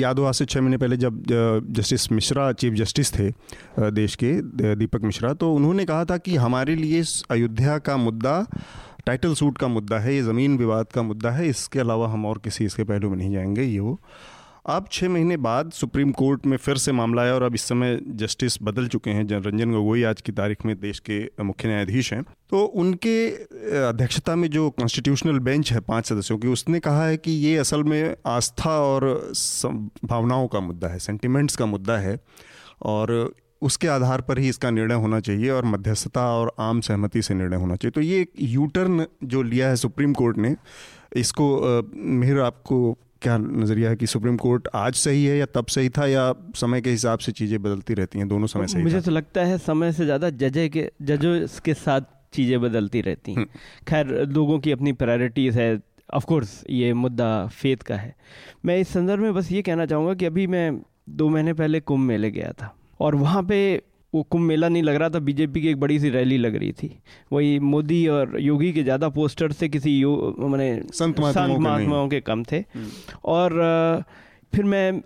[0.00, 1.22] याद हो आज से छः महीने पहले जब
[1.70, 3.30] जस्टिस मिश्रा चीफ जस्टिस थे
[3.80, 4.32] देश के
[4.74, 8.46] दीपक मिश्रा तो उन्होंने कहा था कि हमारे लिए अयोध्या का मुद्दा
[9.06, 12.38] टाइटल सूट का मुद्दा है ये ज़मीन विवाद का मुद्दा है इसके अलावा हम और
[12.38, 14.00] किसी इसके पहलू में नहीं जाएँगे ये वो।
[14.66, 17.98] अब छः महीने बाद सुप्रीम कोर्ट में फिर से मामला आया और अब इस समय
[18.06, 22.12] जस्टिस बदल चुके हैं। जन रंजन गोगोई आज की तारीख में देश के मुख्य न्यायाधीश
[22.12, 23.28] हैं। तो उनके
[23.80, 27.84] अध्यक्षता में जो कॉन्स्टिट्यूशनल बेंच है पाँच सदस्यों की, उसने कहा है कि ये असल
[27.84, 29.32] में आस्था और
[30.04, 32.18] भावनाओं का मुद्दा है सेंटिमेंट्स का मुद्दा है
[32.82, 37.34] और उसके आधार पर ही इसका निर्णय होना चाहिए और मध्यस्थता और आम सहमति से
[37.34, 40.54] निर्णय होना चाहिए। तो ये एक यू टर्न जो लिया है सुप्रीम कोर्ट ने,
[41.16, 45.88] इसको मेहर, आपको क्या नज़रिया है कि सुप्रीम कोर्ट आज सही है या तब सही
[45.88, 48.28] था या समय के हिसाब से चीज़ें बदलती रहती हैं?
[48.28, 51.34] दोनों समय सही मुझे तो लगता है समय से ज़्यादा जजे के जजों
[51.64, 52.00] के साथ
[52.32, 53.46] चीज़ें बदलती रहती हैं।
[53.88, 55.80] खैर लोगों की अपनी प्रायोरिटीज़ है
[56.14, 58.14] ऑफ़ कोर्स ये मुद्दा फेथ का है।
[58.64, 62.06] मैं इस संदर्भ में बस ये कहना चाहूँगा कि अभी मैं दो महीने पहले कुंभ
[62.08, 63.58] मेले गया था और वहाँ पे
[64.14, 66.72] वो कुंभ मेला नहीं लग रहा था बीजेपी की एक बड़ी सी रैली लग रही
[66.72, 66.90] थी।
[67.32, 72.20] वही मोदी और योगी के ज़्यादा पोस्टर से किसी यो मैंने संत महात्माओं के के
[72.20, 72.64] कम थे।
[73.24, 74.04] और
[74.54, 75.00] फिर मैं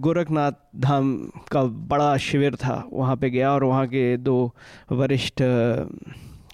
[0.00, 1.14] गोरखनाथ धाम
[1.52, 4.54] का बड़ा शिविर था वहाँ पे गया और वहाँ के दो
[4.92, 5.42] वरिष्ठ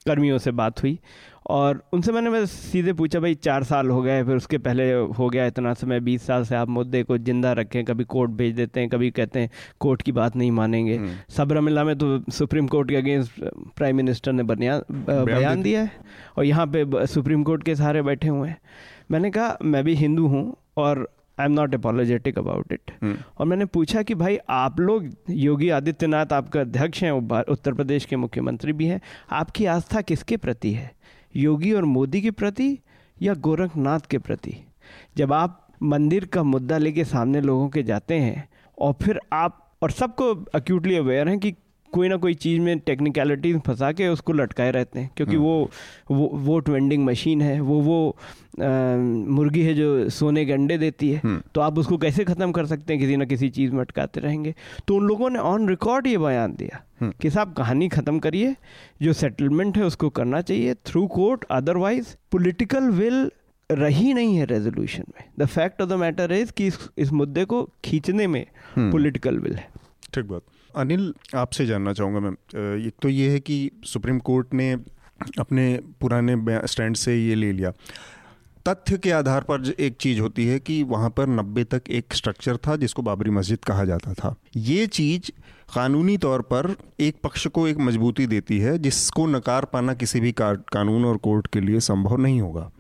[0.07, 0.99] कर्मियों से बात हुई।
[1.47, 5.29] और उनसे मैंने बस सीधे पूछा भाई चार साल हो गए फिर उसके पहले हो
[5.29, 8.81] गया इतना समय बीस साल से आप मुद्दे को ज़िंदा रखें कभी कोर्ट भेज देते
[8.81, 9.51] हैं कभी कहते हैं
[9.81, 11.01] कोर्ट की बात नहीं मानेंगे।
[11.37, 13.41] सबरमिला में तो सुप्रीम कोर्ट के अगेंस्ट
[13.77, 15.91] प्राइम मिनिस्टर ने बनिया बयान दिया। है
[16.39, 18.59] और यहाँ पे सुप्रीम कोर्ट के सहारे बैठे हुए हैं।
[19.11, 20.45] मैंने कहा मैं भी हिंदू हूँ
[20.77, 22.91] और I am not apologetic about it.
[23.39, 28.17] और मैंने पूछा कि भाई आप लोग योगी आदित्यनाथ आपका अध्यक्ष हैं उत्तर प्रदेश के
[28.17, 29.01] मुख्यमंत्री भी हैं
[29.33, 30.91] आपकी आस्था किसके प्रति है?
[31.37, 32.79] योगी और मोदी के प्रति
[33.23, 34.57] या गोरखनाथ के प्रति?
[35.17, 39.91] जब आप मंदिर का मुद्दा लेके सामने लोगों के जाते हैं और फिर आप और
[39.91, 41.55] सबको अक्यूटली अवेयर हैं कि
[41.93, 45.71] कोई ना कोई चीज़ में टेक्निकलिटीज फंसा के उसको लटकाए रहते हैं क्योंकि वो
[46.11, 48.67] वो वोट वेंडिंग मशीन है वो वो अ,
[49.31, 52.93] मुर्गी है जो सोने के अंडे देती है तो आप उसको कैसे ख़त्म कर सकते
[52.93, 53.01] हैं?
[53.03, 54.55] किसी ना किसी चीज़ में अटकाते रहेंगे।
[54.89, 56.83] तो उन लोगों ने ऑन रिकॉर्ड ये बयान दिया
[57.21, 58.55] कि साहब कहानी ख़त्म करिए
[59.03, 63.31] जो सेटलमेंट है उसको करना चाहिए through court otherwise political will
[63.71, 67.45] रही नहीं है रेजोल्यूशन में। The fact of the matter is कि इस, इस मुद्दे
[67.45, 68.45] को खींचने में
[68.79, 69.69] पॉलिटिकल विल है।
[70.15, 70.43] ठीक बात।
[70.77, 74.73] अनिल आपसे जानना चाहूँगा मैं अ, एक तो ये है कि सुप्रीम कोर्ट ने
[75.39, 77.73] अपने पुराने स्टैंड से ये ले लिया।
[78.69, 82.57] तथ्य के आधार पर एक चीज़ होती है कि वहाँ पर नब्बे तक एक स्ट्रक्चर
[82.57, 85.31] था जिसको बाबरी मस्जिद कहा जाता था। ये चीज़
[85.75, 90.33] कानूनी तौर पर एक पक्ष को एक मजबूती देती है जिसको नकार पाना किसी भी
[90.39, 92.71] कानून और कोर्ट के लिए संभव नहीं होगा।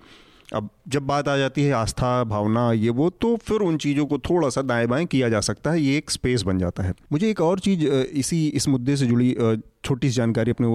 [0.52, 4.18] अब जब बात आ जाती है आस्था, भावना, ये वो तो फिर उन चीज़ों को
[4.18, 7.30] थोड़ा सा दाएँ बाएँ किया जा सकता है, ये एक स्पेस बन जाता है। मुझे
[7.30, 9.36] एक और चीज़ इसी, इस मुद्दे से जुड़ी
[9.84, 10.68] छोटी सी जानकारी अपने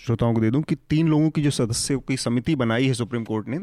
[0.00, 3.24] श्रोताओं को दे दूँ कि तीन लोगों की जो सदस्यों की समिति बनाई है सुप्रीम
[3.24, 3.58] कोर्ट ने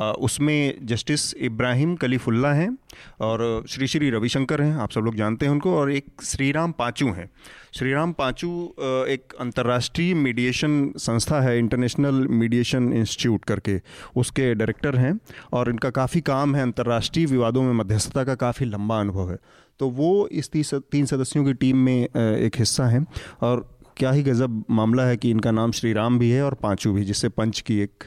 [0.00, 2.78] उसमें जस्टिस इब्राहिम कलीफुल्ला हैं
[3.20, 7.06] और श्री श्री रविशंकर हैं आप सब लोग जानते हैं उनको और एक श्रीराम पाचू
[7.06, 7.30] हैं।
[7.74, 8.74] श्रीराम पांचू
[9.08, 13.80] एक अंतर्राष्ट्रीय मीडिएशन संस्था है इंटरनेशनल मीडिएशन इंस्टीट्यूट करके
[14.16, 15.18] उसके डायरेक्टर हैं
[15.52, 19.38] और इनका काफ़ी काम है अंतर्राष्ट्रीय विवादों में मध्यस्थता का काफ़ी लंबा अनुभव है।
[19.78, 23.06] तो वो इस तीस तीन सदस्यों की टीम में एक हिस्सा हैं
[23.40, 26.92] और क्या ही गज़ब मामला है कि इनका नाम श्री राम भी है और पांचू
[26.92, 28.04] भी जिससे पंच की एक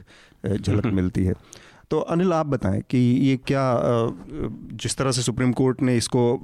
[0.61, 1.33] झलक मिलती है।
[1.91, 3.63] तो अनिल आप बताएँ कि ये क्या
[4.83, 6.39] जिस तरह से सुप्रीम कोर्ट ने इसको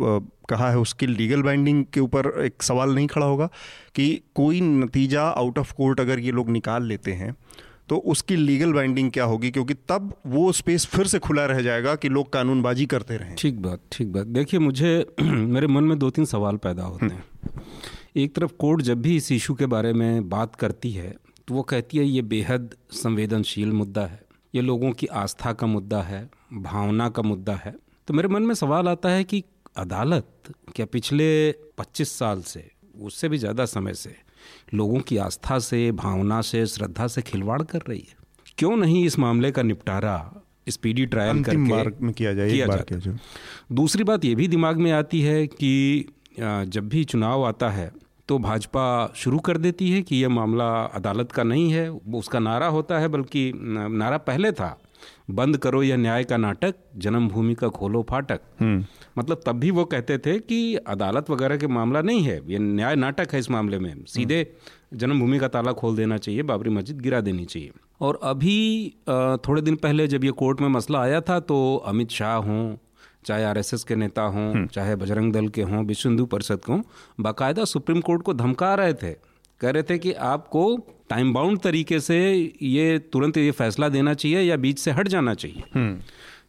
[0.49, 3.49] कहा है उसकी लीगल बाइंडिंग के ऊपर एक सवाल नहीं खड़ा होगा
[3.95, 7.35] कि कोई नतीजा आउट ऑफ़ कोर्ट अगर ये लोग निकाल लेते हैं
[7.89, 9.49] तो उसकी लीगल बाइंडिंग क्या होगी?
[9.51, 13.61] क्योंकि तब वो स्पेस फिर से खुला रह जाएगा कि लोग कानूनबाजी करते रहें। ठीक
[13.61, 17.23] बात ठीक बात। देखिए मुझे मेरे मन में दो तीन सवाल पैदा होते हैं।
[18.17, 21.15] एक तरफ़ कोर्ट जब भी इस इशू के बारे में बात करती है
[21.47, 24.19] तो वो कहती है ये बेहद संवेदनशील मुद्दा है।
[24.53, 27.75] ये लोगों की आस्था का मुद्दा है भावना का मुद्दा है।
[28.07, 29.43] तो मेरे मन में सवाल आता है कि
[29.77, 34.15] अदालत क्या पिछले 25 साल से उससे भी ज़्यादा समय से
[34.73, 38.15] लोगों की आस्था से भावना से श्रद्धा से खिलवाड़ कर रही है?
[38.57, 43.17] क्यों नहीं इस मामले का निपटारा स्पीडी ट्रायल करके में किया जाए किया बार जाता
[43.71, 46.05] दूसरी बात ये भी दिमाग में आती है कि
[46.39, 47.91] जब भी चुनाव आता है
[48.31, 48.83] तो भाजपा
[49.15, 53.07] शुरू कर देती है कि यह मामला अदालत का नहीं है उसका नारा होता है
[53.07, 54.77] बल्कि नारा पहले था।
[55.31, 58.41] बंद करो यह न्याय का नाटक जन्मभूमि का खोलो फाटक।
[59.17, 62.95] मतलब तब भी वो कहते थे कि अदालत वगैरह के मामला नहीं है ये न्याय
[62.95, 64.45] नाटक है इस मामले में। सीधे
[64.93, 68.59] जन्मभूमि का ताला खोल देना चाहिए बाबरी मस्जिद गिरा देनी चाहिए। और अभी
[69.47, 72.63] थोड़े दिन पहले जब ये कोर्ट में मसला आया था तो अमित शाह हों
[73.25, 76.81] चाहे आरएसएस के नेता हों चाहे बजरंग दल के हों विश्व हिंदू परिषद के हों
[77.19, 79.11] बाकायदा सुप्रीम कोर्ट को धमका रहे थे।
[79.61, 80.63] कह रहे थे कि आपको
[81.09, 82.19] टाइम बाउंड तरीके से
[82.61, 85.99] ये तुरंत ये फैसला देना चाहिए या बीच से हट जाना चाहिए।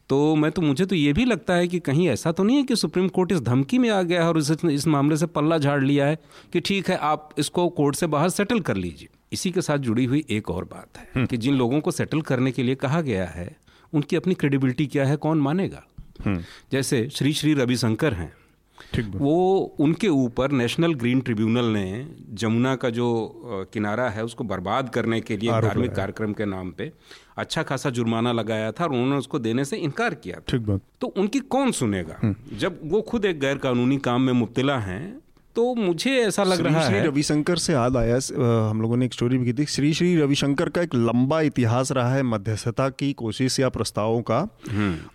[0.08, 2.62] तो मैं तो मुझे तो ये भी लगता है कि कहीं ऐसा तो नहीं है
[2.62, 5.58] कि सुप्रीम कोर्ट इस धमकी में आ गया है और इस इस मामले से पल्ला
[5.58, 6.18] झाड़ लिया है
[6.52, 10.04] कि ठीक है आप इसको कोर्ट से बाहर सेटल कर लीजिए। इसी के साथ जुड़ी
[10.04, 13.26] हुई एक और बात है कि जिन लोगों को सेटल करने के लिए कहा गया
[13.26, 13.56] है
[13.92, 15.82] उनकी अपनी क्रेडिबिलिटी क्या है कौन मानेगा?
[16.26, 18.32] जैसे श्री श्री रविशंकर हैं।
[18.94, 23.06] ठीक वो उनके ऊपर नेशनल ग्रीन ट्रिब्यूनल ने जमुना का जो
[23.72, 26.90] किनारा है उसको बर्बाद करने के लिए धार्मिक कार्यक्रम के नाम पे
[27.38, 30.80] अच्छा खासा जुर्माना लगाया था और उन्होंने उसको देने से इनकार किया था। ठीक बात।
[31.00, 32.34] तो उनकी कौन सुनेगा?
[32.54, 35.20] जब वो खुद एक गैर कानूनी काम में मुब्तला हैं
[35.56, 38.18] तो मुझे ऐसा लग रहा श्री है रविशंकर से याद आया
[38.70, 41.92] हम लोगों ने एक स्टोरी भी की थी। श्री श्री रविशंकर का एक लंबा इतिहास
[41.92, 44.40] रहा है मध्यस्थता की कोशिश या प्रस्तावों का।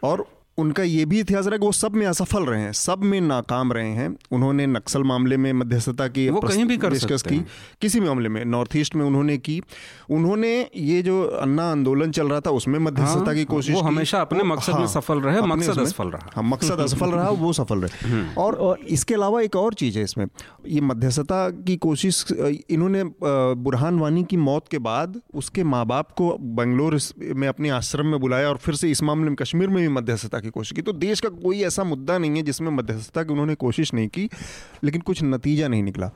[0.03, 0.25] और
[0.57, 3.21] उनका ये भी इतिहास रहा है कि वो सब में असफल रहे हैं सब में
[3.21, 7.35] नाकाम रहे हैं। उन्होंने नक्सल मामले में मध्यस्थता की वो कहीं भी कर सकते की
[7.35, 7.47] हैं।
[7.81, 9.61] किसी भी मामले में नॉर्थ ईस्ट में उन्होंने की।
[10.09, 14.21] उन्होंने ये जो अन्ना आंदोलन चल रहा था उसमें मध्यस्थता हाँ, की कोशिश वो हमेशा
[14.21, 18.35] अपने मकसद में सफल रहे, मकसद असफल रहा। हाँ मकसद असफल रहा वो सफल रहे।
[18.37, 20.25] और और इसके अलावा एक और चीज़ है इसमें
[20.67, 22.25] ये मध्यस्थता की कोशिश
[22.69, 23.03] इन्होंने
[23.63, 26.99] बुरहान वानी की मौत के बाद उसके माँ बाप को बंगलोर
[27.35, 30.39] में अपने आश्रम में बुलाया और फिर से इस मामले में कश्मीर में भी मध्यस्थता
[30.47, 33.55] की कोशिश की। तो देश का कोई ऐसा मुद्दा नहीं है जिसमें मध्यस्थता की उन्होंने
[33.55, 34.29] कोशिश नहीं की
[34.83, 36.11] लेकिन कुछ नतीजा नहीं निकला।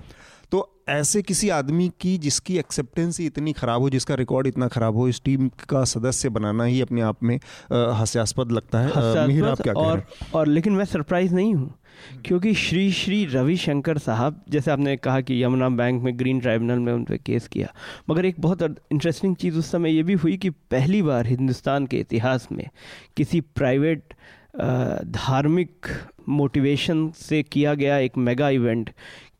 [0.51, 4.95] तो ऐसे किसी आदमी की जिसकी एक्सेप्टेंस ही इतनी खराब हो जिसका रिकॉर्ड इतना खराब
[4.95, 7.35] हो इस टीम का सदस्य बनाना ही अपने आप में
[7.71, 11.73] हास्यास्पद लगता है। आ, आप क्या और और लेकिन मैं सरप्राइज़ नहीं हूँ।
[12.25, 16.93] क्योंकि श्री श्री रविशंकर साहब जैसे आपने कहा कि यमुना बैंक में ग्रीन ट्राइब्यूनल में
[16.93, 17.73] उन पर केस किया
[18.09, 21.97] मगर एक बहुत इंटरेस्टिंग चीज़ उस समय ये भी हुई कि पहली बार हिंदुस्तान के
[21.97, 22.67] इतिहास में
[23.17, 24.13] किसी प्राइवेट
[25.05, 25.87] धार्मिक
[26.29, 28.89] मोटिवेशन से किया गया एक मेगा इवेंट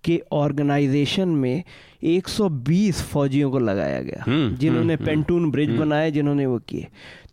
[0.03, 1.63] के ऑर्गेनाइजेशन में
[2.03, 6.87] 120 फौजियों को लगाया गया हम्म, जिन्होंने हम्म, पेंटून ब्रिज बनाए जिन्होंने वो किए।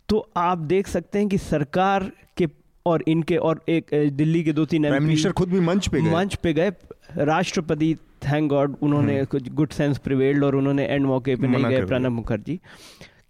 [0.09, 2.47] तो आप देख सकते हैं कि सरकार के
[2.85, 6.11] और इनके और एक दिल्ली के दो तीन प्राइम मिनिस्टर खुद भी मंच पे गए।
[6.11, 6.71] मंच पे गए।
[7.17, 11.85] राष्ट्रपति थैंक गॉड उन्होंने कुछ गुड सेंस प्रिवेल्ड और उन्होंने एंड मौके पे नहीं गए
[11.85, 12.59] प्रणब मुखर्जी।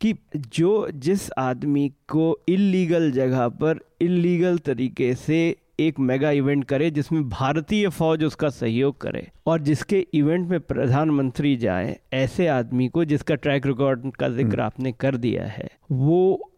[0.01, 0.13] कि
[0.53, 5.39] जो जिस आदमी को इलीगल जगह पर इलीगल तरीके से
[5.79, 11.55] एक मेगा इवेंट करे जिसमें भारतीय फौज उसका सहयोग करे और जिसके इवेंट में प्रधानमंत्री
[11.57, 16.53] जाए ऐसे आदमी को जिसका ट्रैक रिकॉर्ड का ज़िक्र आपने कर दिया है वो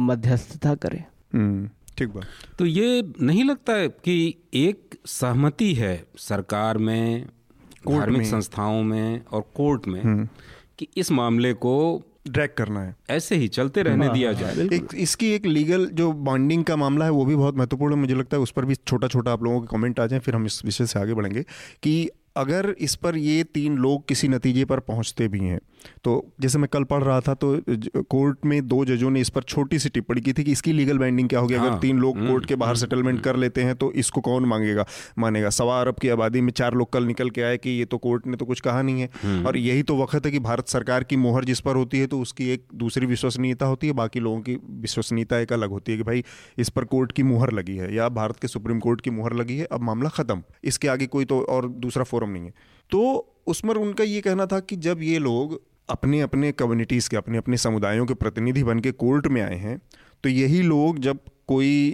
[0.00, 6.78] मध्यस्थता करे। हम्म, ठीक बात। तो ये नहीं लगता है कि एक सहमति है सरकार
[6.78, 7.26] में
[7.88, 10.26] धार्मिक। संस्थाओं में और कोर्ट में
[10.78, 15.30] कि इस मामले को ड्रैग करना है। ऐसे ही चलते रहने दिया जाए। एक इसकी
[15.30, 18.42] एक लीगल जो बॉन्डिंग का मामला है वो भी बहुत महत्वपूर्ण है। मुझे लगता है
[18.42, 20.86] उस पर भी छोटा छोटा आप लोगों के कमेंट आ जाए फिर हम इस विषय
[20.86, 21.42] से आगे बढ़ेंगे
[21.82, 25.58] कि अगर इस पर ये तीन लोग किसी नतीजे पर पहुँचते भी हैं
[26.04, 27.56] तो जैसे मैं कल पढ़ रहा था तो
[28.10, 30.98] कोर्ट में दो जजों ने इस पर छोटी सी टिप्पणी की थी कि इसकी लीगल
[30.98, 31.54] बाइंडिंग क्या होगी?
[31.54, 34.44] हाँ, अगर तीन लोग हम्म, कोर्ट के बाहर सेटलमेंट कर लेते हैं तो इसको कौन
[34.44, 34.86] मांगेगा?
[35.18, 37.98] मानेगा सवा अरब की आबादी में चार लोग कल निकल के आए कि ये तो
[37.98, 41.04] कोर्ट ने तो कुछ कहा नहीं है। और यही तो वक्त है कि भारत सरकार
[41.04, 44.40] की मोहर जिस पर होती है तो उसकी एक दूसरी विश्वसनीयता होती है बाकी लोगों
[44.40, 46.24] की विश्वसनीयता एक अलग होती है कि भाई
[46.58, 49.56] इस पर कोर्ट की मुहर लगी है या भारत के सुप्रीम कोर्ट की मुहर लगी
[49.56, 52.54] है अब मामला खत्म। इसके आगे कोई तो और दूसरा फोरम नहीं है।
[52.90, 53.00] तो
[53.46, 57.56] उसमें उनका ये कहना था कि जब ये लोग अपने अपने कम्युनिटीज़ के अपने अपने
[57.56, 59.78] समुदायों के प्रतिनिधि बन के कोर्ट में आए हैं
[60.24, 61.18] तो यही लोग जब
[61.48, 61.90] कोई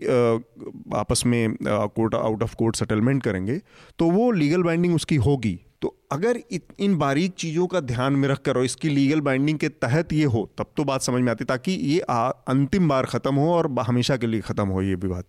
[0.97, 3.61] आपस में court out of court settlement करेंगे
[3.99, 6.39] तो वो लीगल बाइंडिंग उसकी होगी। तो अगर
[6.81, 10.25] इन बारीक चीज़ों का ध्यान में रख कर और इसकी लीगल बाइंडिंग के तहत ये
[10.25, 13.69] हो तब तो बात समझ में आती ताकि ये आ, अंतिम बार ख़त्म हो और
[13.81, 15.25] हमेशा के लिए ख़त्म हो ये विवाद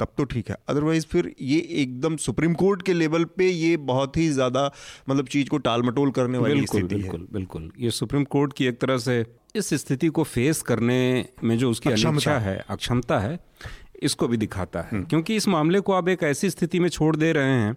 [0.00, 4.16] तब तो ठीक है। अदरवाइज़ फिर ये एकदम सुप्रीम कोर्ट के लेवल पे ये बहुत
[4.16, 4.70] ही ज़्यादा
[5.08, 8.66] मतलब चीज़ को टाल मटोल करने वाली स्थिति है। बिल्कुल बिल्कुल। ये सुप्रीम कोर्ट की
[8.66, 9.24] एक तरह से
[9.56, 10.98] इस स्थिति को फेस करने
[11.44, 13.38] में जो उसकी अक्षमता है अक्षमता है
[14.02, 17.14] इसको भी दिखाता है हम्म। क्योंकि इस मामले को आप एक ऐसी स्थिति में छोड़
[17.16, 17.74] दे रहे हैं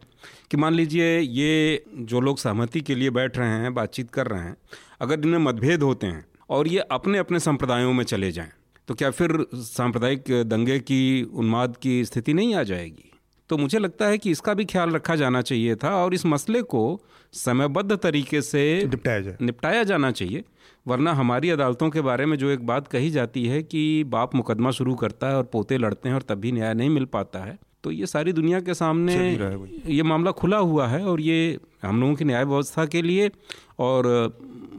[0.51, 4.41] कि मान लीजिए ये जो लोग सहमति के लिए बैठ रहे हैं बातचीत कर रहे
[4.41, 4.55] हैं
[5.01, 8.51] अगर इनमें मतभेद होते हैं और ये अपने अपने संप्रदायों में चले जाएँ
[8.87, 13.08] तो क्या फिर सांप्रदायिक दंगे की उन्माद की स्थिति नहीं आ जाएगी
[13.49, 16.61] तो मुझे लगता है कि इसका भी ख्याल रखा जाना चाहिए था और इस मसले
[16.61, 17.01] को
[17.33, 20.43] समयबद्ध तरीके से निपटाया जाए। निपटाया जाना चाहिए।
[20.87, 24.71] वरना हमारी अदालतों के बारे में जो एक बात कही जाती है कि बाप मुकदमा
[24.71, 27.91] शुरू करता है और पोते लड़ते हैं और तभी न्याय नहीं मिल पाता है तो
[27.91, 29.15] ये सारी दुनिया के सामने
[29.87, 33.31] ये मामला खुला हुआ है और ये हम लोगों की न्याय व्यवस्था के लिए
[33.79, 34.03] और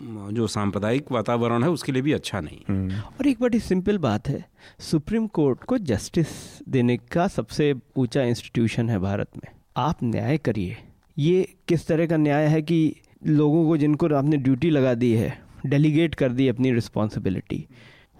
[0.03, 4.29] जो सांप्रदायिक वातावरण है उसके लिए भी अच्छा नहीं हम्म। और एक बड़ी सिंपल बात
[4.29, 4.45] है
[4.81, 6.27] सुप्रीम कोर्ट को जस्टिस
[6.69, 10.77] देने का सबसे ऊँचा इंस्टीट्यूशन है भारत में। आप न्याय करिए।
[11.19, 12.95] ये किस तरह का न्याय है कि
[13.27, 15.37] लोगों को जिनको आपने ड्यूटी लगा दी है
[15.67, 17.67] डेलीगेट कर दी अपनी रिस्पॉन्सिबिलिटी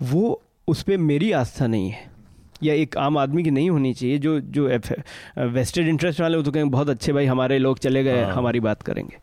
[0.01, 2.09] वो उस पर मेरी आस्था नहीं है।
[2.63, 4.67] या एक आम आदमी की नहीं होनी चाहिए जो जो
[5.49, 8.61] वेस्टेड इंटरेस्ट वाले वो तो कहेंगे बहुत अच्छे भाई हमारे लोग चले गए हाँ। हमारी
[8.61, 9.17] बात करेंगे।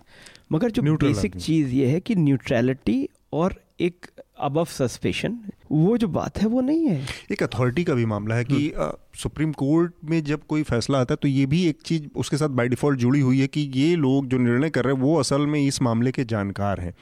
[0.51, 2.97] मगर जो बेसिक चीज़ ये है कि न्यूट्रैलिटी
[3.33, 4.05] और एक
[4.39, 5.39] अबव सस्पेशन
[5.71, 8.91] वो जो बात है वो नहीं है। एक अथॉरिटी का भी मामला है कि हम्म।
[9.15, 12.49] सुप्रीम कोर्ट में जब कोई फैसला आता है तो ये भी एक चीज़ उसके साथ
[12.49, 15.41] बाय डिफ़ॉल्ट जुड़ी हुई है कि ये लोग जो निर्णय कर रहे हैं वो असल
[15.41, 16.93] में इस मामले के जानकार हैं।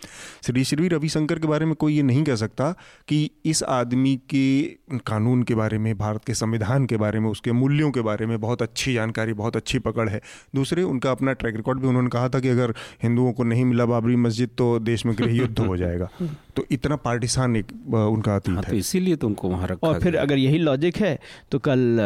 [0.45, 2.71] श्री श्री रविशंकर के बारे में कोई ये नहीं कह सकता
[3.07, 4.63] कि इस आदमी के
[5.07, 8.39] कानून के बारे में भारत के संविधान के बारे में उसके मूल्यों के बारे में
[8.39, 10.21] बहुत अच्छी जानकारी बहुत अच्छी पकड़ है।
[10.55, 12.73] दूसरे उनका अपना ट्रैक रिकॉर्ड भी उन्होंने कहा था कि अगर
[13.03, 16.09] हिंदुओं को नहीं मिला बाबरी मस्जिद तो देश में गृह युद्ध हो जाएगा।
[16.55, 20.37] तो इतना पार्टिसान एक उनका हाँ, तो इसीलिए तो उनको वहाँ रखा और फिर अगर
[20.37, 21.19] यही लॉजिक है
[21.51, 21.97] तो कल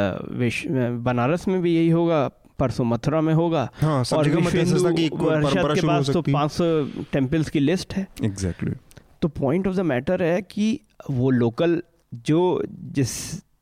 [1.03, 6.89] बनारस में भी यही होगा परसों मथुरा में होगा। हाँ, और के पास तो 500
[7.12, 9.19] टेम्पल्स की लिस्ट है। Exactly exactly.
[9.21, 10.79] तो पॉइंट ऑफ़ द मैटर है कि
[11.12, 11.81] वो लोकल
[12.13, 13.09] जो जिस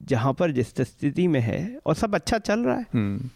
[0.03, 3.29] जहाँ पर जिस स्थिति में है और सब अच्छा चल रहा है हम्म।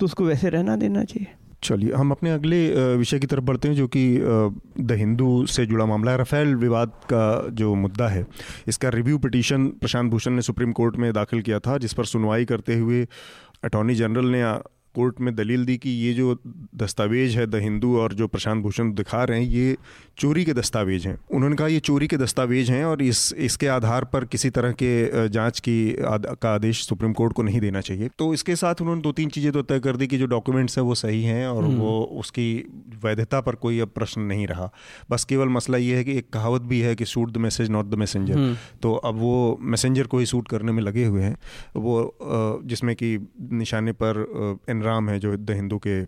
[0.00, 1.26] तो उसको वैसे रहना देना चाहिए।
[1.66, 2.58] चलिए, हम अपने अगले
[2.96, 4.04] विषय की तरफ़ बढ़ते हैं जो कि
[4.80, 8.24] द हिंदू से जुड़ा मामला है। रफेल विवाद का जो मुद्दा है,
[8.68, 12.44] इसका रिव्यू पिटीशन प्रशांत भूषण ने सुप्रीम कोर्ट में दाखिल किया था, जिस पर सुनवाई
[12.44, 13.06] करते हुए
[13.64, 14.42] अटॉर्नी जनरल ने
[14.96, 16.36] कोर्ट में दलील दी कि ये जो
[16.76, 19.76] दस्तावेज़ है द हिंदू और जो प्रशांत भूषण दिखा रहे हैं ये
[20.18, 24.04] चोरी के दस्तावेज़ हैं। उन्होंने कहा ये चोरी के दस्तावेज़ हैं और इस इसके आधार
[24.12, 28.10] पर किसी तरह के जाँच की आद, का आदेश सुप्रीम कोर्ट को नहीं देना चाहिए।
[28.18, 30.84] तो इसके साथ उन्होंने दो तीन चीज़ें तो तय कर दी कि जो डॉक्यूमेंट्स हैं
[30.84, 32.46] वो सही हैं और हम्म। वो उसकी
[33.04, 34.70] वैधता पर कोई अब प्रश्न नहीं रहा।
[35.10, 37.86] बस केवल मसला ये है कि एक कहावत भी है कि shoot the message not
[37.86, 41.36] the messenger तो अब वो मैसेंजर को ही शूट करने में लगे हुए हैं।
[41.76, 41.94] वो
[42.64, 43.16] जिसमें कि
[43.54, 44.24] निशाने पर
[44.86, 46.00] राम हैं जो द हिंदू के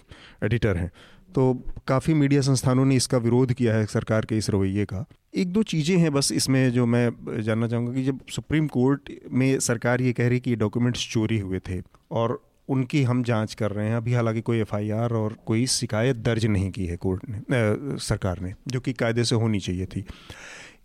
[0.45, 0.91] एडिटर हैं।
[1.35, 1.53] तो
[1.89, 5.63] काफ़ी मीडिया संस्थानों ने इसका विरोध किया है सरकार के इस रवैये का। एक दो
[5.63, 10.13] चीज़ें हैं बस इसमें जो मैं जानना चाहूँगा कि जब सुप्रीम कोर्ट में सरकार ये
[10.13, 13.97] कह रही कि ये डॉक्यूमेंट्स चोरी हुए थे और उनकी हम जाँच कर रहे हैं
[13.97, 18.41] अभी हालाँकि कोई एफआईआर और कोई शिकायत दर्ज नहीं की है कोर्ट ने आ, सरकार
[18.41, 20.05] ने जो कि कायदे से होनी चाहिए थी।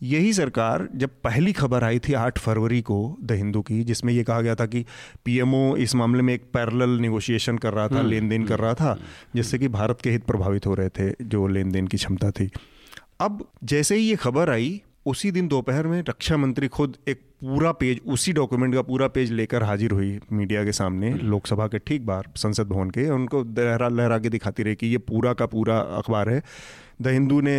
[0.03, 4.23] यही सरकार जब पहली खबर आई थी आठ फरवरी को द हिंदू की जिसमें यह
[4.23, 4.85] कहा गया था कि
[5.25, 8.73] पीएमओ इस मामले में एक पैरेलल निगोशिएशन कर रहा था हम्म, लेन देन कर रहा
[8.73, 11.87] था हम्म, हम्म। जिससे कि भारत के हित प्रभावित हो रहे थे जो लेन देन
[11.87, 12.49] की क्षमता थी।
[13.21, 17.71] अब जैसे ही ये खबर आई उसी दिन दोपहर में रक्षा मंत्री खुद एक पूरा
[17.79, 22.05] पेज उसी डॉक्यूमेंट का पूरा पेज लेकर हाजिर हुई मीडिया के सामने लोकसभा के ठीक
[22.05, 25.79] बाहर संसद भवन के उनको लहरा लहरा के दिखाती रही कि ये पूरा का पूरा
[25.97, 26.41] अखबार है।
[27.01, 27.57] द हिंदू ने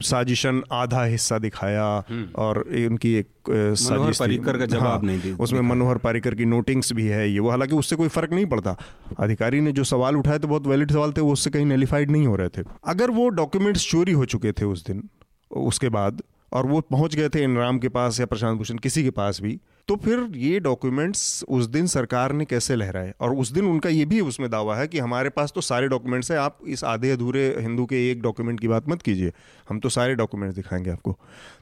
[0.00, 5.36] साजिशन आधा हिस्सा दिखाया हम्म। और उनकी एक मनोहर पारिकर का जवाब हाँ, नहीं दिया।
[5.36, 8.76] उसमें मनोहर पारिकर की नोटिंग्स भी है ये वो। हालाँकि उससे कोई फ़र्क नहीं पड़ता।
[9.18, 12.26] अधिकारी ने जो सवाल उठाए थे बहुत वैलिड सवाल थे वो उससे कहीं नेलीफाइड नहीं
[12.26, 15.08] हो रहे थे। अगर वो डॉक्यूमेंट्स चोरी हो चुके थे उस दिन
[15.50, 19.10] उसके बाद और वो पहुँच गए थे इनराम के पास या प्रशांत भूषण किसी के
[19.10, 23.12] पास भी तो फिर ये डॉक्यूमेंट्स उस दिन सरकार ने कैसे लहराए?
[23.20, 26.30] और उस दिन उनका ये भी उसमें दावा है कि हमारे पास तो सारे डॉक्यूमेंट्स
[26.30, 29.32] हैं, आप इस आधे अधूरे हिंदू के एक डॉक्यूमेंट की बात मत कीजिए।
[29.68, 31.18] हम तो सारे डॉक्यूमेंट्स दिखाएँगे आपको।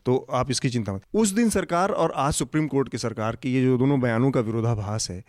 [0.06, 3.54] तो आप इसकी चिंता मत उस दिन सरकार और आज सुप्रीम कोर्ट की सरकार की
[3.54, 5.22] ये जो दोनों बयानों का विरोधाभास है,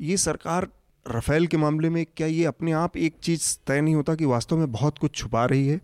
[0.00, 0.68] ये सरकार
[1.06, 4.56] रफेल के मामले में क्या ये अपने आप एक चीज़ तय नहीं होता कि वास्तव
[4.56, 5.80] में बहुत कुछ छुपा रही है?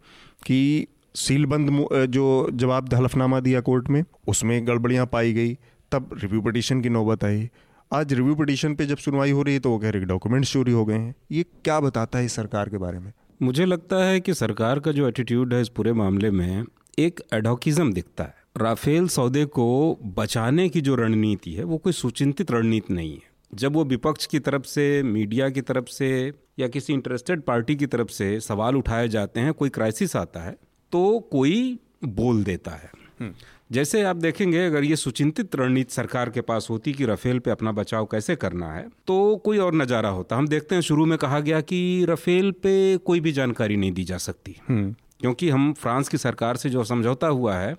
[0.46, 5.58] कि सीलबंद जो जवाब हलफनामा दिया कोर्ट में, उसमें गड़बड़ियाँ पाई गई
[5.92, 7.48] तब रिव्यू पटिशन की नौबत आई।
[7.92, 10.72] आज रिव्यू पटिशन पे जब सुनवाई हो रही है तो वो कह रहे डॉक्यूमेंट्स चोरी
[10.72, 13.12] हो गए हैं। ये क्या बताता है इस सरकार के बारे में?
[13.42, 16.64] मुझे लगता है कि सरकार का जो एटीट्यूड है इस पूरे मामले में
[16.98, 22.50] एक एडोकिज्म दिखता है। राफेल सौदे को बचाने की जो रणनीति है वो कोई सुचिंतित
[22.50, 26.92] रणनीति नहीं है। जब वो विपक्ष की तरफ़ से मीडिया की तरफ़ से या किसी
[26.92, 30.56] इंटरेस्टेड पार्टी की तरफ़ से सवाल उठाए जाते हैं कोई क्राइसिस आता है
[30.92, 33.32] तो कोई बोल देता है। हम्म।
[33.70, 37.72] जैसे आप देखेंगे अगर ये सुचिंतित रणनीति सरकार के पास होती कि रफेल पे अपना
[37.72, 41.38] बचाव कैसे करना है तो कोई और नज़ारा होता। हम देखते हैं शुरू में कहा
[41.40, 46.08] गया कि रफेल पे कोई भी जानकारी नहीं दी जा सकती। हम्म। क्योंकि हम फ्रांस
[46.08, 47.76] की सरकार से जो समझौता हुआ है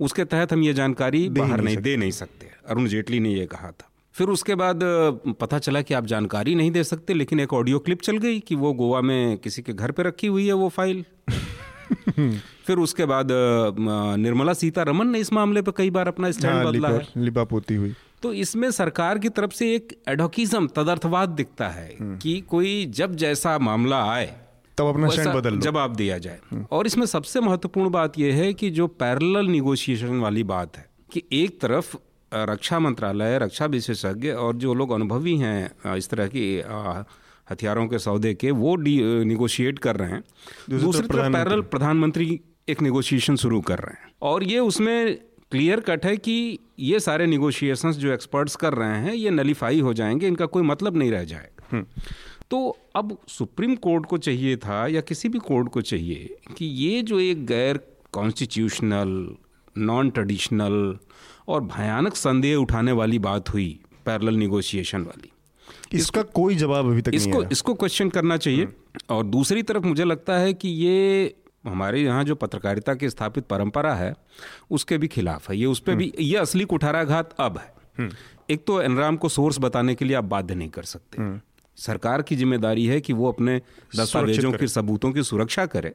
[0.00, 3.46] उसके तहत हम ये जानकारी बाहर नहीं, नहीं दे नहीं सकते। अरुण जेटली ने यह
[3.46, 4.80] कहा था। फिर उसके बाद
[5.40, 8.54] पता चला कि आप जानकारी नहीं दे सकते लेकिन एक ऑडियो क्लिप चल गई कि
[8.54, 11.04] वो गोवा में किसी के घर पे रखी हुई है वो फ़ाइल।
[12.66, 13.28] फिर उसके बाद
[14.18, 17.74] निर्मला सीतारमन ने इस मामले पर कई बार अपना स्टैंड हाँ, बदला है लिपाप होती
[17.74, 22.84] हुई तो इसमें सरकार की तरफ़ से एक एडोकिज्म तदर्थवाद दिखता है हम्म। कि कोई
[22.94, 24.26] जब जैसा मामला आए
[24.78, 28.52] तब अपना स्टैंड बदल जवाब दिया जाए हम्म। और इसमें सबसे महत्वपूर्ण बात यह है
[28.54, 31.96] कि जो पैरेलल निगोशिएशन वाली बात है कि एक तरफ़
[32.32, 36.44] रक्षा मंत्रालय रक्षा विशेषज्ञ और जो लोग अनुभवी हैं इस तरह की
[37.50, 38.76] हथियारों के सौदे के वो
[39.24, 40.22] निगोशिएट कर रहे हैं।
[40.70, 45.16] दूसरी तरफ़ पैरल प्रधानमंत्री। एक निगोशिएशन शुरू कर रहे हैं। और ये उसमें
[45.50, 49.94] क्लियर कट है कि ये सारे निगोशिएशंस जो एक्सपर्ट्स कर रहे हैं ये नलीफाई हो
[49.94, 51.86] जाएँगे इनका कोई मतलब नहीं रह जाएगा हम्म।
[52.50, 57.02] तो अब सुप्रीम कोर्ट को चाहिए था या किसी भी कोर्ट को चाहिए कि ये
[57.02, 57.80] जो एक गैर
[58.12, 59.34] कॉन्स्टिट्यूशनल
[59.78, 60.96] नॉन ट्रेडिशनल
[61.48, 65.32] और भयानक संदेह उठाने वाली बात हुई पैरेलल निगोशिएशन वाली
[65.92, 69.62] इसका कोई जवाब अभी तक इसको नहीं आया। इसको क्वेश्चन करना चाहिए हम्म। और दूसरी
[69.62, 71.34] तरफ़ मुझे लगता है कि ये
[71.66, 74.14] हमारे यहाँ जो पत्रकारिता की स्थापित परंपरा है
[74.70, 78.10] उसके भी खिलाफ है ये उस पर भी हम्म। ये असली कुठाराघात अब है हम्म।
[78.50, 81.40] एक तो एनराम को सोर्स बताने के लिए आप बाध्य नहीं कर सकते
[81.78, 83.60] सरकार की ज़िम्मेदारी है कि वो अपने
[83.96, 85.94] दस्तावेजों के सबूतों की सुरक्षा करे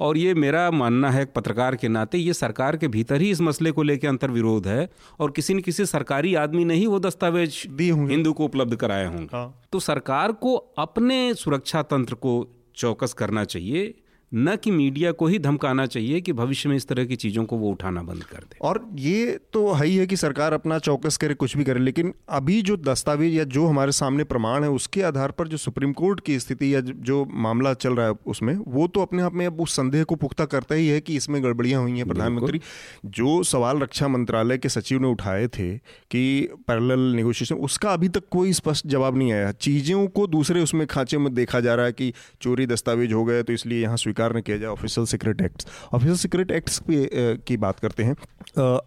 [0.00, 3.70] और ये मेरा मानना है पत्रकार के नाते ये सरकार के भीतर ही इस मसले
[3.70, 8.32] को लेकर अंतर्विरोध है और किसी न किसी सरकारी आदमी ने ही वो दस्तावेज़ हिंदू
[8.32, 13.94] को उपलब्ध कराए होंगे। हाँ। तो सरकार को अपने सुरक्षा तंत्र को चौकस करना चाहिए।
[14.32, 17.56] न कि मीडिया को ही धमकाना चाहिए कि भविष्य में इस तरह की चीज़ों को
[17.56, 21.16] वो उठाना बंद कर दे। और ये तो है ही है कि सरकार अपना चौकस
[21.16, 25.02] करे कुछ भी करे लेकिन अभी जो दस्तावेज़ या जो हमारे सामने प्रमाण है उसके
[25.02, 28.86] आधार पर जो सुप्रीम कोर्ट की स्थिति या जो मामला चल रहा है उसमें वो
[28.88, 31.82] तो अपने आप में अब उस संदेह को पुख्ता करता ही है कि इसमें गड़बड़ियाँ
[31.82, 32.60] हुई हैं प्रधानमंत्री।
[33.06, 35.70] जो सवाल रक्षा मंत्रालय के सचिव ने उठाए थे
[36.10, 40.86] कि पैरल निगोशिएशन उसका अभी तक कोई स्पष्ट जवाब नहीं आया। चीज़ों को दूसरे उसमें
[40.86, 44.24] खांचे में देखा जा रहा है कि चोरी दस्तावेज़ हो गए तो इसलिए यहाँ स्वीकार
[44.24, 48.14] स्वीकार न किया जाए official secret acts official secret acts की बात करते हैं।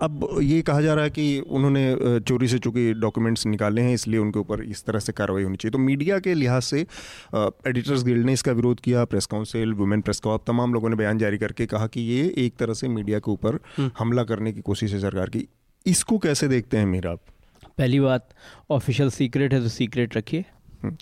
[0.02, 4.20] अब ये कहा जा रहा है कि उन्होंने चोरी से चूँकि डॉक्यूमेंट्स निकाले हैं इसलिए
[4.20, 6.80] उनके ऊपर इस तरह से कार्रवाई होनी चाहिए। तो मीडिया के लिहाज से
[7.68, 11.18] एडिटर्स गिल्ड ने इसका विरोध किया press council women press corps तमाम लोगों ने बयान
[11.18, 14.62] जारी करके कहा कि ये एक तरह से मीडिया के ऊपर हम्म। हमला करने की
[14.62, 15.48] कोशिश है सरकार की।
[15.86, 17.20] इसको कैसे देखते हैं मीरा आप?
[17.78, 18.30] पहली बात
[18.72, 20.46] ऑफिशियल सीक्रेट है तो सीक्रेट रखिए।
[20.84, 20.98] हम्म।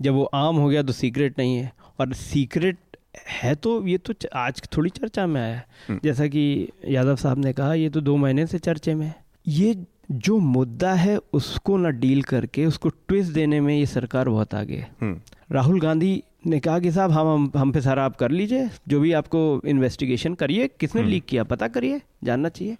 [0.00, 4.14] जब वो आम हो गया तो सीक्रेट नहीं है। और सीक्रेट है तो ये तो
[4.34, 8.00] आज थोड़ी चर्चा में आया है। हम्म। जैसा कि यादव साहब ने कहा ये तो
[8.00, 9.14] दो महीने से चर्चे में है।
[9.46, 9.74] ये
[10.12, 14.76] जो मुद्दा है उसको ना डील करके उसको ट्विस्ट देने में ये सरकार बहुत आगे
[14.76, 18.30] है। हम्म। राहुल गांधी ने कहा कि साहब हम हम हम पे सारा आप कर
[18.30, 22.76] लीजिए जो भी आपको इन्वेस्टिगेशन करिए किसने लीक हम्म। किया पता करिए जानना चाहिए।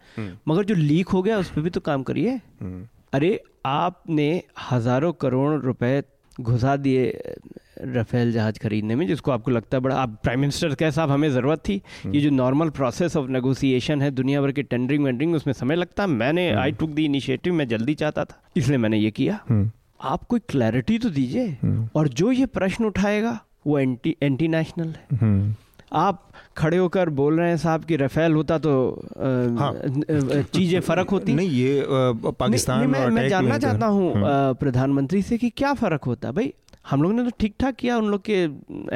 [0.49, 2.41] मगर जो लीक हो गया उस पर भी तो काम करिए।
[3.13, 6.03] अरे आपने हज़ारों करोड़ रुपए
[6.41, 7.23] घुसा दिए
[7.81, 11.31] रफेल जहाज़ खरीदने में जिसको आपको लगता है बड़ा आप प्राइम मिनिस्टर कह साहब हमें
[11.31, 15.55] ज़रूरत थी। ये जो नॉर्मल प्रोसेस ऑफ़ नेगोशिएशन है दुनिया भर के टेंडरिंग वेंडरिंग उसमें
[15.55, 19.11] समय लगता। है मैंने आई टुक दी इनिशिएटिव मैं जल्दी चाहता था इसलिए मैंने ये
[19.11, 19.71] किया। हम्म।
[20.03, 24.89] आप कोई क्लैरिटी तो दीजिए। हम्म। और जो ये प्रश्न उठाएगा वो एंटी एंटी नेशनल
[24.89, 25.55] है। हम्म।
[25.93, 28.73] आप खड़े होकर बोल रहे हैं साहब कि रफेल होता तो
[29.59, 29.73] हाँ।
[30.55, 34.13] चीज़ें फ़र्क होती। नहीं ये पाकिस्तान नहीं, नहीं, मैं, मैं जानना चाहता हूँ
[34.61, 36.33] प्रधानमंत्री से कि क्या फ़र्क होता?
[36.33, 36.53] भाई
[36.91, 38.43] हम लोग ने तो ठीक ठाक किया उन लोग के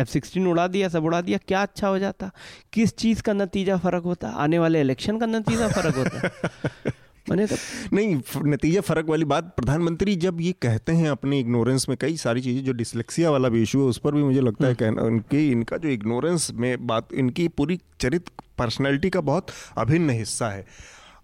[0.00, 2.30] एफ़ सिक्सटीन उड़ा दिया सब उड़ा दिया क्या अच्छा हो जाता?
[2.72, 4.28] किस चीज़ का नतीजा फ़र्क होता?
[4.28, 6.90] आने वाले इलेक्शन का नतीजा फ़र्क होता?
[7.30, 7.56] मैंने तो
[7.92, 12.40] नहीं नतीजा फ़र्क वाली बात प्रधानमंत्री जब ये कहते हैं अपने इग्नोरेंस में कई सारी
[12.40, 15.02] चीज़ें जो डिसलेक्सिया वाला भी इशू है उस पर भी मुझे लगता है हम्म। कहना
[15.02, 19.46] उनकी इनका जो इग्नोरेंस में बात इनकी पूरी चरित्र पर्सनैलिटी का बहुत
[19.78, 20.64] अभिन्न हिस्सा है।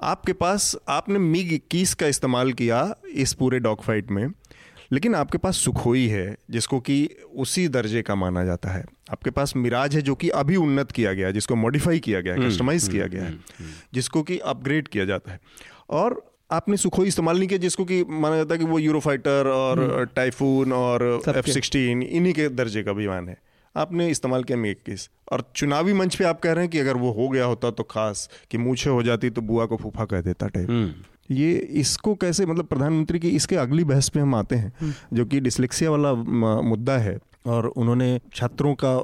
[0.01, 4.27] आपके पास आपने मिग इक्कीस का इस्तेमाल किया इस पूरे डॉग फाइट में
[4.93, 6.97] लेकिन आपके पास सुखोई है जिसको कि
[7.37, 11.13] उसी दर्जे का माना जाता है। आपके पास मिराज है जो कि अभी उन्नत किया
[11.13, 14.39] गया जिसको मॉडिफाई किया गया है कस्टमाइज हम्म, किया हम्म, गया है हम्म, जिसको कि
[14.39, 15.41] अपग्रेड किया जाता है।
[15.93, 16.21] और
[16.51, 20.73] आपने सुखोई इस्तेमाल नहीं किया जिसको कि माना जाता है कि वो यूरोफाइटर और टाइफून
[20.73, 23.37] और एफ़ सिक्सटीन इन्हीं के दर्जे का विमान है।
[23.75, 26.97] आपने इस्तेमाल किया मेक किस और चुनावी मंच पे आप कह रहे हैं कि अगर
[26.97, 30.21] वो हो गया होता तो खास कि मूछे हो जाती तो बुआ को फूफा कह
[30.21, 34.57] देता टाइप हम्म। ये इसको कैसे मतलब प्रधानमंत्री की इसके अगली बहस पे हम आते
[34.57, 36.15] हैं जो कि डिसलेक्सिया वाला
[36.63, 38.97] मुद्दा है। और उन्होंने छात्रों का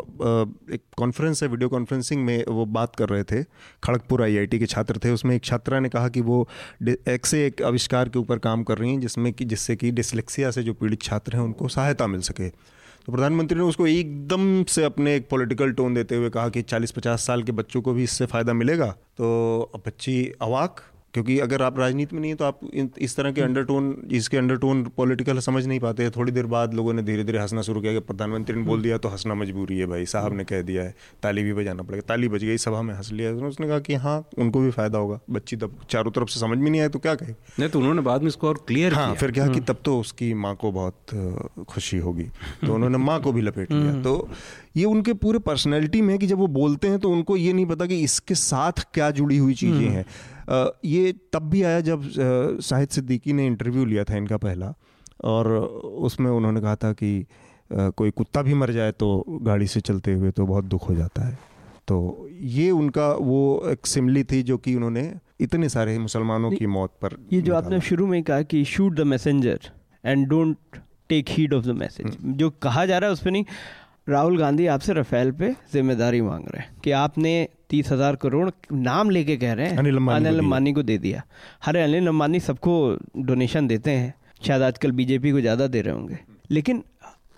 [0.75, 3.43] एक कॉन्फ्रेंस है वीडियो कॉन्फ्रेंसिंग में वो बात कर रहे थे।
[3.85, 6.49] खड़गपुर आईआईटी के छात्र थे। उसमें एक छात्रा ने कहा कि वो
[6.89, 10.51] एक से एक आविष्कार के ऊपर काम कर रही हैं, जिसमें कि, जिससे कि डिसलेक्सिया
[10.51, 14.85] से जो पीड़ित छात्र हैं, उनको सहायता मिल सके। तो प्रधानमंत्री ने उसको एकदम से
[14.85, 18.27] अपने एक पॉलिटिकल टोन देते हुए कहा कि 40-50 साल के बच्चों को भी इससे
[18.27, 20.81] फ़ायदा मिलेगा। तो बच्ची अवाक
[21.15, 22.61] क्योंकि अगर आप राजनीति में नहीं है तो आप
[22.99, 27.03] इस तरह के अंडरटोन इसके अंडरटोन पॉलिटिकल समझ नहीं पाते। थोड़ी देर बाद लोगों ने
[27.03, 30.07] धीरे धीरे हंसना शुरू किया कि प्रधानमंत्री ने बोल दिया तो हंसना मजबूरी है भाई
[30.07, 33.13] साहब ने कह दिया है ताली भी बजाना पड़ेगा। ताली बज गई सभा में हंस
[33.13, 36.41] लिया। तो उसने कहा कि हाँ उनको भी फ़ायदा होगा। बच्ची तब चारों तरफ़ से
[36.41, 37.35] समझ में नहीं आया तो क्या कहे?
[37.59, 40.33] नहीं तो उन्होंने बाद में इसको और क्लियर हाँ फिर क्या कि तब तो उसकी
[40.37, 42.25] माँ को बहुत खुशी होगी।
[42.67, 44.29] तो उन्होंने माँ को भी लपेट लिया। तो
[44.77, 47.67] ये उनके पूरे पर्सनैलिटी में है कि जब वो बोलते हैं तो उनको ये नहीं
[47.67, 50.05] पता कि इसके साथ क्या जुड़ी हुई चीज़ें हैं।
[50.85, 52.09] ये तब भी आया जब
[52.63, 54.73] शाहिद सिद्दीकी ने इंटरव्यू लिया था इनका पहला।
[55.25, 57.27] और उसमें उन्होंने कहा था कि
[57.71, 61.23] कोई कुत्ता भी मर जाए तो गाड़ी से चलते हुए तो बहुत दुख हो जाता
[61.23, 61.39] है।
[61.89, 66.91] तो ये उनका वो एक सिमली थी जो कि उन्होंने इतने सारे मुसलमानों की मौत
[67.03, 69.71] पर ये जो आपने शुरू में कहा कि shoot the messenger
[70.05, 73.45] and don't take heed of the message जो कहा जा रहा है उस पर नहीं
[74.09, 79.11] राहुल गांधी आपसे रफेल पे ज़िम्मेदारी मांग रहे हैं कि आपने तीस हज़ार करोड़ नाम
[79.11, 81.23] लेके कह रहे हैं। अनिल अंबानी को दे दिया।
[81.69, 82.75] अरे अनिल अंबानी सबको
[83.19, 84.15] डोनेशन देते हैं।
[84.47, 86.19] शायद आजकल बीजेपी को ज़्यादा दे रहे होंगे।
[86.51, 86.83] लेकिन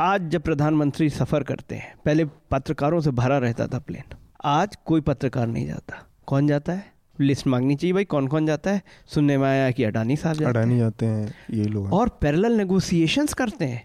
[0.01, 4.17] आज जब प्रधानमंत्री सफ़र करते हैं पहले पत्रकारों से भरा रहता था प्लेन
[4.47, 6.85] आज कोई पत्रकार नहीं जाता। कौन जाता है?
[7.19, 8.83] लिस्ट मांगनी चाहिए भाई कौन कौन जाता है?
[9.07, 13.35] सुनने में आया कि अडानी साहब जाते अडानी जाते हैं ये लोग। और पैरेलल नेगोशिएशंस
[13.35, 13.83] करते हैं।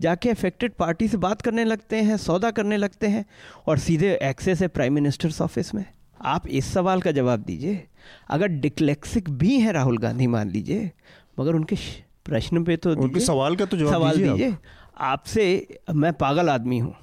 [0.00, 3.24] जाके अफेक्टेड पार्टी से बात करने लगते हैं सौदा करने लगते हैं
[3.66, 5.84] और सीधे एक्सेस है प्राइम मिनिस्टर्स ऑफ़िस में।
[6.20, 7.86] आप इस सवाल का जवाब दीजिए।
[8.28, 10.90] अगर डिक्लेक्सिक भी हैं राहुल गांधी मान लीजिए
[11.40, 11.76] मगर उनके
[12.24, 14.56] प्रश्न पे तो उनके सवाल का तो जवाब सवाल दीजिए आप। दीजिए।
[14.98, 16.94] आपसे मैं पागल आदमी हूँ।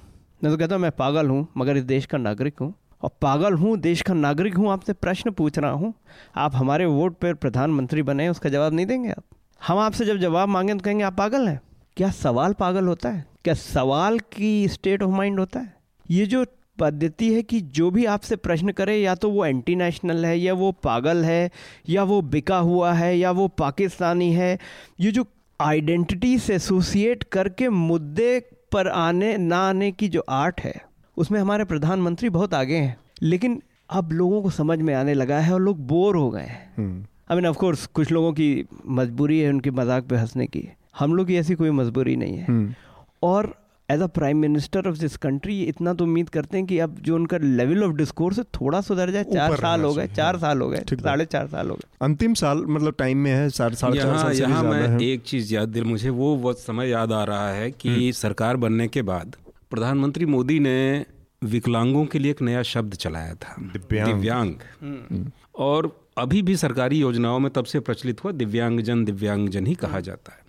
[0.44, 2.72] मैं तो कहता हूँ मैं पागल हूँ मगर इस देश का नागरिक हूँ।
[3.02, 5.92] और पागल हूँ देश का नागरिक हूँ आपसे प्रश्न पूछ रहा हूँ।
[6.36, 9.24] आप हमारे वोट पर प्रधानमंत्री बने उसका जवाब नहीं देंगे आप।
[9.66, 11.60] हम आपसे जब जवाब मांगे तो कहेंगे आप पागल हैं।
[11.98, 13.24] क्या सवाल पागल होता है?
[13.44, 15.72] क्या सवाल की स्टेट ऑफ़ माइंड होता है?
[16.10, 16.44] ये जो
[16.78, 20.54] पद्धति है कि जो भी आपसे प्रश्न करे या तो वो एंटी नेशनल है या
[20.54, 21.50] वो पागल है
[21.88, 24.58] या वो बिका हुआ है या वो पाकिस्तानी है
[25.00, 25.26] ये जो
[25.60, 28.38] आइडेंटिटी से एसोसिएट करके मुद्दे
[28.72, 30.74] पर आने ना आने की जो आर्ट है
[31.16, 35.52] उसमें हमारे प्रधानमंत्री बहुत आगे हैं। लेकिन अब लोगों को समझ में आने लगा है
[35.54, 36.88] और लोग बोर हो गए हैं।
[37.30, 40.68] आई मीन ऑफकोर्स कुछ लोगों की मजबूरी है उनके मज़ाक पे हंसने की।
[40.98, 42.74] हम लोग की ऐसी कोई मजबूरी नहीं है। हम्म।
[43.22, 43.54] और
[43.90, 47.14] as a prime minister of this country इतना तो उम्मीद करते हैं कि अब जो
[47.14, 50.68] उनका लेवल ऑफ़ डिस्कोर्स है थोड़ा सुधर जाए चार साल हो गए चार। साल हो
[50.68, 54.62] गए साढ़े चार साल हो गए। अंतिम साल मतलब टाइम में है चार साल यहाँ
[54.62, 58.12] मैं है। एक चीज़ याद दिल मुझे वो वो समय याद आ रहा है कि
[58.12, 59.36] सरकार बनने के बाद
[59.70, 61.06] प्रधानमंत्री मोदी ने
[61.44, 67.38] विकलांगों के लिए एक नया शब्द चलाया था दिव्यांग। दिव्यांग। और अभी भी सरकारी योजनाओं
[67.38, 70.47] में तब से प्रचलित हुआ दिव्यांगजन दिव्यांगजन ही कहा जाता है।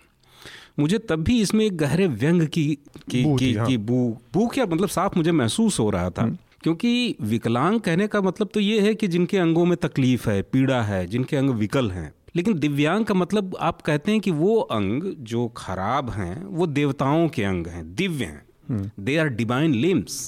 [0.80, 2.66] मुझे तब भी इसमें एक गहरे व्यंग की
[3.10, 6.26] की बू की, हाँ। की बू बू क्या मतलब साफ़ मुझे महसूस हो रहा था।
[6.62, 10.82] क्योंकि विकलांग कहने का मतलब तो ये है कि जिनके अंगों में तकलीफ़ है पीड़ा
[10.82, 15.02] है जिनके अंग विकल हैं। लेकिन दिव्यांग का मतलब आप कहते हैं कि वो अंग
[15.24, 20.26] जो खराब हैं वो देवताओं के अंग हैं दिव्य हैं। दे आर डिवाइन लिम्स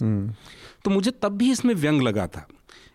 [0.84, 2.46] तो मुझे तब भी इसमें व्यंग लगा था।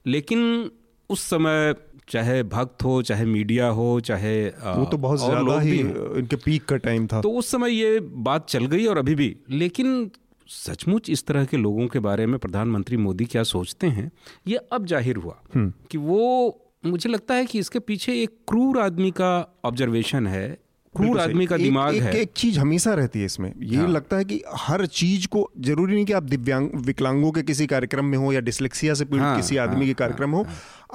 [0.06, 0.72] लेकिन
[1.10, 1.74] उस समय
[2.08, 6.78] चाहे भक्त हो चाहे मीडिया हो चाहे वो तो बहुत ज़्यादा ही इनके पीक का
[6.78, 10.10] टाइम था। तो उस समय ये बात चल गई और अभी भी। लेकिन
[10.50, 14.12] सचमुच इस तरह के लोगों के बारे में प्रधानमंत्री मोदी क्या सोचते हैं
[14.48, 19.12] ये अब ज़ाहिर हुआ कि वो मुझे लगता है कि इसके पीछे एक क्रूर आदमी
[19.12, 19.32] का
[19.66, 20.58] ऑब्जर्वेशन है
[20.98, 24.18] क्रूर आदमी का दिमाग एक, है एक चीज़ हमेशा रहती है इसमें ये हाँ। लगता
[24.18, 28.18] है कि हर चीज़ को ज़रूरी नहीं कि आप दिव्यांग विकलांगों के किसी कार्यक्रम में
[28.18, 30.46] हो या डिसलेक्सिया से पीड़ित हाँ, किसी आदमी हाँ, के कार्यक्रम हो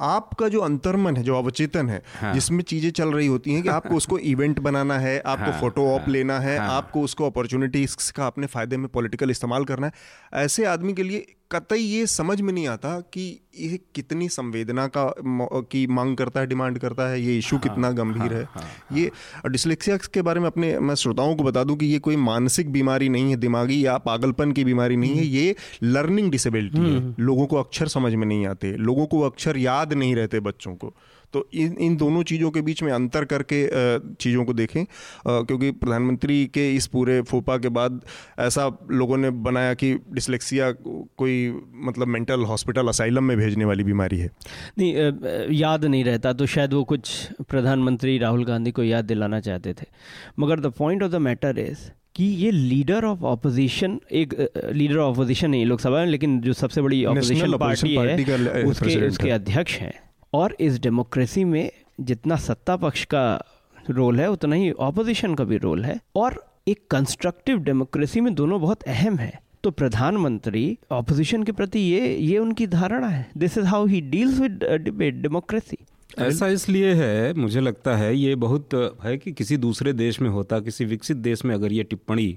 [0.01, 3.69] आपका जो अंतर्मन है जो अवचेतन है हाँ। जिसमें चीज़ें चल रही होती हैं कि
[3.77, 7.25] आपको उसको इवेंट बनाना है आपको हाँ, फ़ोटो ऑप हाँ, लेना है हाँ। आपको उसको
[7.25, 12.05] अपॉर्चुनिटीज़ का अपने फ़ायदे में पॉलिटिकल इस्तेमाल करना है ऐसे आदमी के लिए कतई ये
[12.07, 15.13] समझ में नहीं आता कि ये कितनी संवेदना का
[15.71, 18.63] की मांग करता है डिमांड करता है ये इशू हाँ, कितना गंभीर हाँ, है। हाँ,
[18.63, 19.11] हाँ, ये
[19.47, 23.09] डिसलेक्सिया के बारे में अपने मैं श्रोताओं को बता दूँ कि ये कोई मानसिक बीमारी
[23.09, 27.57] नहीं है दिमागी या पागलपन की बीमारी नहीं है ये लर्निंग डिसेबिलिटी है। लोगों को
[27.57, 30.93] अक्षर समझ में नहीं आते लोगों को अक्षर याद नहीं रहते बच्चों को।
[31.33, 33.59] तो इन इन दोनों चीज़ों के बीच में अंतर करके
[34.15, 34.83] चीज़ों को देखें
[35.27, 37.99] क्योंकि प्रधानमंत्री के इस पूरे फोपा के बाद
[38.39, 40.71] ऐसा लोगों ने बनाया कि डिसलेक्सिया
[41.17, 41.35] कोई
[41.85, 44.29] मतलब मेंटल हॉस्पिटल असाइलम में भेजने वाली बीमारी है।
[44.79, 47.09] नहीं याद नहीं रहता तो शायद वो कुछ
[47.49, 49.85] प्रधानमंत्री राहुल गांधी को याद दिलाना चाहते थे।
[50.39, 54.33] मगर the point of the matter is कि ये लीडर ऑफ़ ऑपोजिशन एक
[54.73, 59.29] लीडर ऑफ़ ऑपोजिशन नहीं लोकसभा में लेकिन जो सबसे बड़ी ऑपोजिशन पार्टी है उसके उसके
[59.31, 59.93] अध्यक्ष हैं।
[60.33, 61.71] और इस डेमोक्रेसी में
[62.01, 63.23] जितना सत्ता पक्ष का
[63.89, 68.61] रोल है उतना ही ऑपोजिशन का भी रोल है। और एक कंस्ट्रक्टिव डेमोक्रेसी में दोनों
[68.61, 69.31] बहुत अहम है।
[69.63, 74.39] तो प्रधानमंत्री ऑपोजिशन के प्रति ये ये उनकी धारणा है। This is how he deals
[74.39, 75.77] with debate democracy
[76.19, 78.73] ऐसा इसलिए है मुझे लगता है ये बहुत
[79.03, 82.27] है कि किसी दूसरे देश में होता किसी विकसित देश में अगर ये टिप्पणी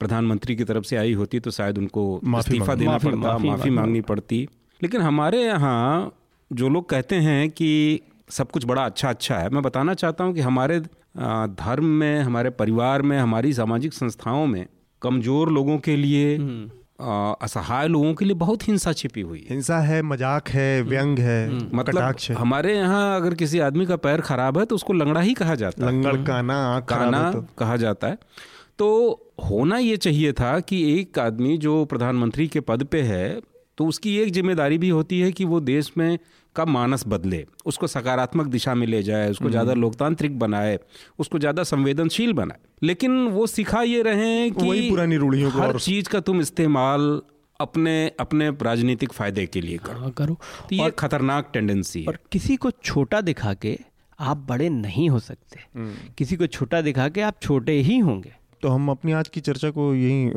[0.00, 2.02] प्रधानमंत्री की तरफ़ से आई होती तो शायद उनको
[2.38, 4.48] इस्तीफा देना पड़ता माफ़ी, माफ़ी मांगनी पड़ती।
[4.80, 6.12] लेकिन हमारे यहाँ
[6.50, 10.34] जो लोग कहते हैं कि सब कुछ बड़ा अच्छा अच्छा है मैं बताना चाहता हूँ
[10.34, 10.80] कि हमारे
[11.18, 14.66] धर्म में हमारे परिवार में हमारी सामाजिक संस्थाओं में
[15.02, 16.70] कमज़ोर लोगों के लिए हम्म।
[17.42, 21.18] असहाय लोगों के लिए बहुत हिंसा छिपी हुई है हिंसा है मज़ाक है हम्म। व्यंग
[21.18, 25.34] है। मतलब हमारे यहाँ अगर किसी आदमी का पैर खराब है तो उसको लंगड़ा ही
[25.34, 28.18] कहा जाता है लंगड़ काना काना तो। कहा जाता है
[28.78, 28.88] तो
[29.50, 33.40] होना ये चाहिए था कि एक आदमी जो प्रधानमंत्री के पद पे है
[33.78, 36.18] तो उसकी एक ज़िम्मेदारी भी होती है कि वो देश में
[36.56, 40.78] का मानस बदले। उसको सकारात्मक दिशा में ले जाए उसको ज़्यादा हम्म। लोकतांत्रिक बनाए
[41.18, 45.78] उसको ज़्यादा संवेदनशील बनाए। लेकिन वो सिखा ये रहे कि वही पुरानी रूढ़ियों को हर
[45.78, 47.20] चीज़ का तुम इस्तेमाल
[47.60, 50.34] अपने अपने राजनीतिक फ़ायदे के लिए करो। हाँ, करो।
[50.70, 53.78] तो ये खतरनाक टेंडेंसी है। और किसी को छोटा दिखा के
[54.18, 58.32] आप बड़े नहीं हो सकते। हम्म। किसी को छोटा दिखा के आप छोटे ही होंगे।
[58.62, 60.30] तो हम अपनी आज की चर्चा को यहीं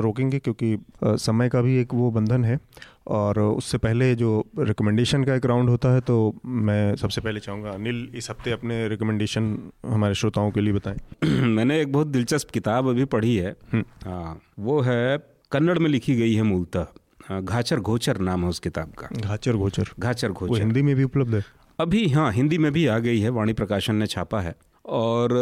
[0.00, 2.58] रोकेंगे क्योंकि समय का भी एक वो बंधन है।
[3.06, 7.70] और उससे पहले जो रिकमेंडेशन का एक राउंड होता है तो मैं सबसे पहले चाहूँगा
[7.70, 10.96] अनिल इस हफ़्ते अपने रिकमेंडेशन हमारे श्रोताओं के लिए बताएँ।
[11.46, 15.18] मैंने एक बहुत दिलचस्प किताब अभी पढ़ी है। आ, हम्म। वो है
[15.52, 19.88] कन्नड़ में लिखी गई है मूलतः। घाचर घोचर नाम है उस किताब का। घाचर घोचर।
[19.98, 21.44] घाचर घोचर। हिंदी में भी उपलब्ध है?
[21.80, 24.54] अभी हाँ हिंदी में भी आ गई है। वाणी प्रकाशन ने छापा है।
[24.84, 25.32] और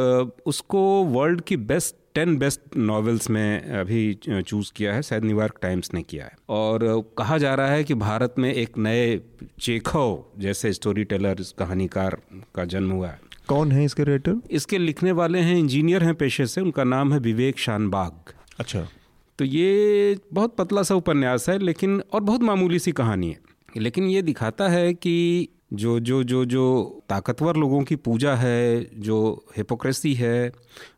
[0.47, 4.15] उसको वर्ल्ड की बेस्ट टेन बेस्ट नॉवेल्स में अभी
[4.47, 6.81] चूज़ किया है शायद न्यूयॉर्क टाइम्स ने किया है। और
[7.19, 9.21] कहा जा रहा है कि भारत में एक नए
[9.61, 12.17] चेखव जैसे स्टोरी टेलर कहानीकार
[12.55, 14.41] का जन्म हुआ है। कौन है इसके राइटर?
[14.51, 18.87] इसके लिखने वाले हैं इंजीनियर हैं पेशे से उनका नाम है विवेक शानबाग। अच्छा।
[19.39, 23.39] तो ये बहुत पतला सा उपन्यास है लेकिन और बहुत मामूली सी कहानी है।
[23.77, 29.47] लेकिन ये दिखाता है कि जो जो जो जो ताकतवर लोगों की पूजा है, जो
[29.57, 30.53] हिपोक्रेसी है,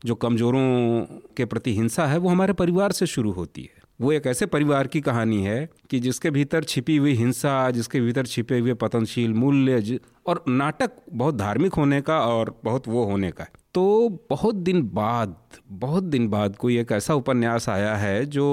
[0.04, 1.02] जो कमज़ोरों
[1.36, 4.86] के प्रति हिंसा है, वो हमारे परिवार से शुरू होती है। वो एक ऐसे परिवार
[4.86, 10.00] की कहानी है कि जिसके भीतर छिपी हुई हिंसा, जिसके भीतर छिपे हुए पतनशील मूल्य
[10.26, 14.82] और नाटक बहुत धार्मिक होने का और बहुत वो होने का है। तो बहुत दिन
[14.82, 15.36] बाद,
[15.68, 18.46] बहुत दिन बाद कोई एक ऐसा उपन्यास आया है जो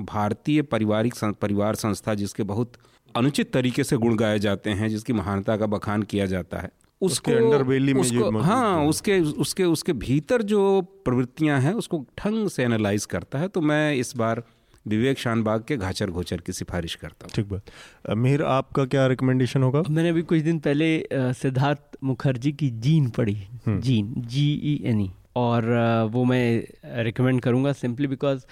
[0.00, 2.72] भारतीय पारिवारिक परिवार संस्था जिसके बहुत
[3.16, 7.32] अनुचित तरीके से गुण गाए जाते हैं जिसकी महानता का बखान किया जाता है। उसको
[7.32, 13.04] अंडरबेली में उसको, हाँ उसके उसके उसके भीतर जो प्रवृत्तियाँ हैं उसको ढंग से एनालाइज
[13.06, 14.42] करता है तो मैं इस बार
[14.86, 19.62] विवेक शानबाग के घाचर घोचर की सिफारिश करता हूँ। ठीक बात। मेहर आपका क्या रिकमेंडेशन
[19.62, 19.82] होगा?
[19.90, 23.36] मैंने अभी कुछ दिन पहले सिद्धार्थ मुखर्जी की जीन पढ़ी।
[23.66, 25.64] हम्म। जीन जी ई एन ई और
[26.12, 28.44] वो मैं रिकमेंड करूँगा सिंपली बिकॉज़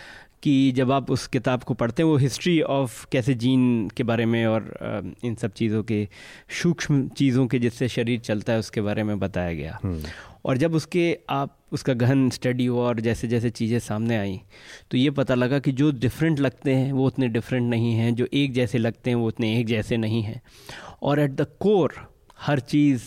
[0.42, 4.26] कि जब आप उस किताब को पढ़ते हैं वो हिस्ट्री ऑफ़ कैसे जीन के बारे
[4.26, 6.06] में और इन सब चीज़ों के
[6.62, 10.02] सूक्ष्म चीज़ों के जिससे शरीर चलता है उसके बारे में बताया गया। हम्म।
[10.44, 14.40] और जब उसके आप उसका गहन स्टडी हुआ और जैसे जैसे चीज़ें सामने आई
[14.90, 18.26] तो ये पता लगा कि जो डिफरेंट लगते हैं वो उतने डिफरेंट नहीं हैं जो
[18.32, 20.40] एक जैसे लगते हैं वो उतने एक जैसे नहीं हैं।
[21.02, 21.94] और एट द कोर
[22.40, 23.02] हर चीज़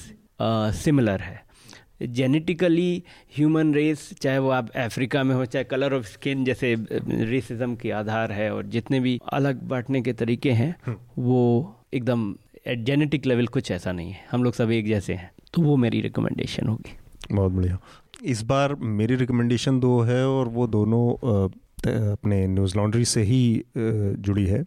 [0.75, 1.40] सिमिलर है।
[2.07, 3.03] जेनेटिकली
[3.37, 7.91] ह्यूमन रेस चाहे वो आप अफ्रीका में हो चाहे कलर ऑफ़ स्किन जैसे रेसिज्म के
[7.91, 12.35] आधार है और जितने भी अलग बांटने के तरीके हैं हम्म। वो एकदम
[12.67, 15.75] एट जेनेटिक लेवल कुछ ऐसा नहीं है। हम लोग सब एक जैसे हैं। तो वो
[15.77, 16.97] मेरी रिकमेंडेशन होगी।
[17.31, 17.77] बहुत बढ़िया।
[18.23, 21.13] इस बार मेरी रिकमेंडेशन दो है और वो दोनों
[22.11, 24.63] अपने न्यूज़ लॉन्ड्री से ही जुड़ी है।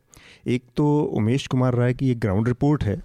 [0.46, 3.02] एक तो उमेश कुमार राय की एक ग्राउंड रिपोर्ट है।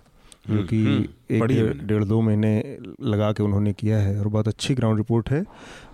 [0.49, 4.47] जो हम्म, कि हम्म, एक डेढ़ दो महीने लगा के उन्होंने किया है और बहुत
[4.47, 5.43] अच्छी ग्राउंड रिपोर्ट है।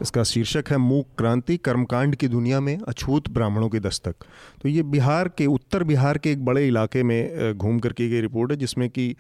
[0.02, 4.16] इसका शीर्षक है मूक क्रांति कर्मकांड की दुनिया में अछूत ब्राह्मणों की दस्तक।
[4.62, 8.22] तो ये बिहार के उत्तर बिहार के एक बड़े इलाके में घूम कर की गई
[8.22, 9.16] रिपोर्ट है जिसमें कि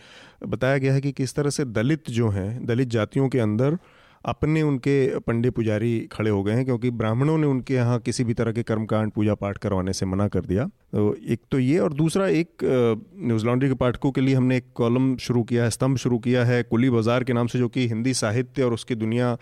[0.48, 3.78] बताया गया है कि किस तरह से दलित जो हैं दलित जातियों के अंदर
[4.26, 8.34] अपने उनके पंडे पुजारी खड़े हो गए हैं, क्योंकि ब्राह्मणों ने उनके यहाँ किसी भी
[8.34, 11.94] तरह के कर्मकांड पूजा पाठ करवाने से मना कर दिया। तो एक तो ये और
[11.94, 15.98] दूसरा एक न्यूज़ लॉन्ड्री के पाठकों के लिए हमने एक कॉलम शुरू किया है, स्तंभ
[15.98, 19.38] शुरू किया है, कुली बाज़ार के नाम से, जो कि हिंदी साहित्य और उसकी दुनिया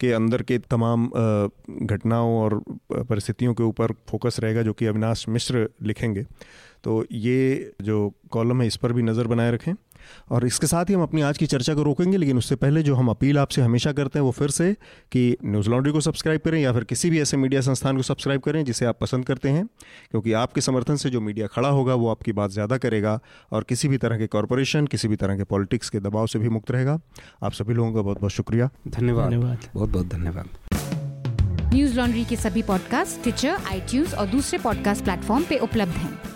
[0.00, 1.08] के अंदर के तमाम
[1.82, 2.62] घटनाओं और
[2.92, 6.26] परिस्थितियों के ऊपर फोकस रहेगा, जो कि अविनाश मिश्र लिखेंगे।
[6.84, 9.72] तो ये जो कॉलम है, इस पर भी नज़र बनाए रखें।
[10.30, 12.94] और इसके साथ ही हम अपनी आज की चर्चा को रोकेंगे लेकिन उससे पहले जो
[12.94, 14.72] हम अपील आपसे हमेशा करते हैं वो फिर से
[15.12, 18.40] कि न्यूज़ लॉन्ड्री को सब्सक्राइब करें या फिर किसी भी ऐसे मीडिया संस्थान को सब्सक्राइब
[18.40, 19.66] करें जिसे आप पसंद करते हैं
[20.10, 23.20] क्योंकि आपके समर्थन से जो मीडिया खड़ा होगा वो आपकी बात ज़्यादा करेगा
[23.52, 26.48] और किसी भी तरह के कॉरपोरेशन किसी भी तरह के पॉलिटिक्स के दबाव से भी
[26.48, 27.00] मुक्त रहेगा।
[27.42, 30.48] आप सभी लोगों का बहुत बहुत शुक्रिया। धन्यवाद। धन्यवाद। बहुत बहुत धन्यवाद।
[31.74, 36.35] न्यूज़ लॉन्ड्री के सभी पॉडकास्ट ट्विटर आई और दूसरे पॉडकास्ट प्लेटफॉर्म पे उपलब्ध हैं।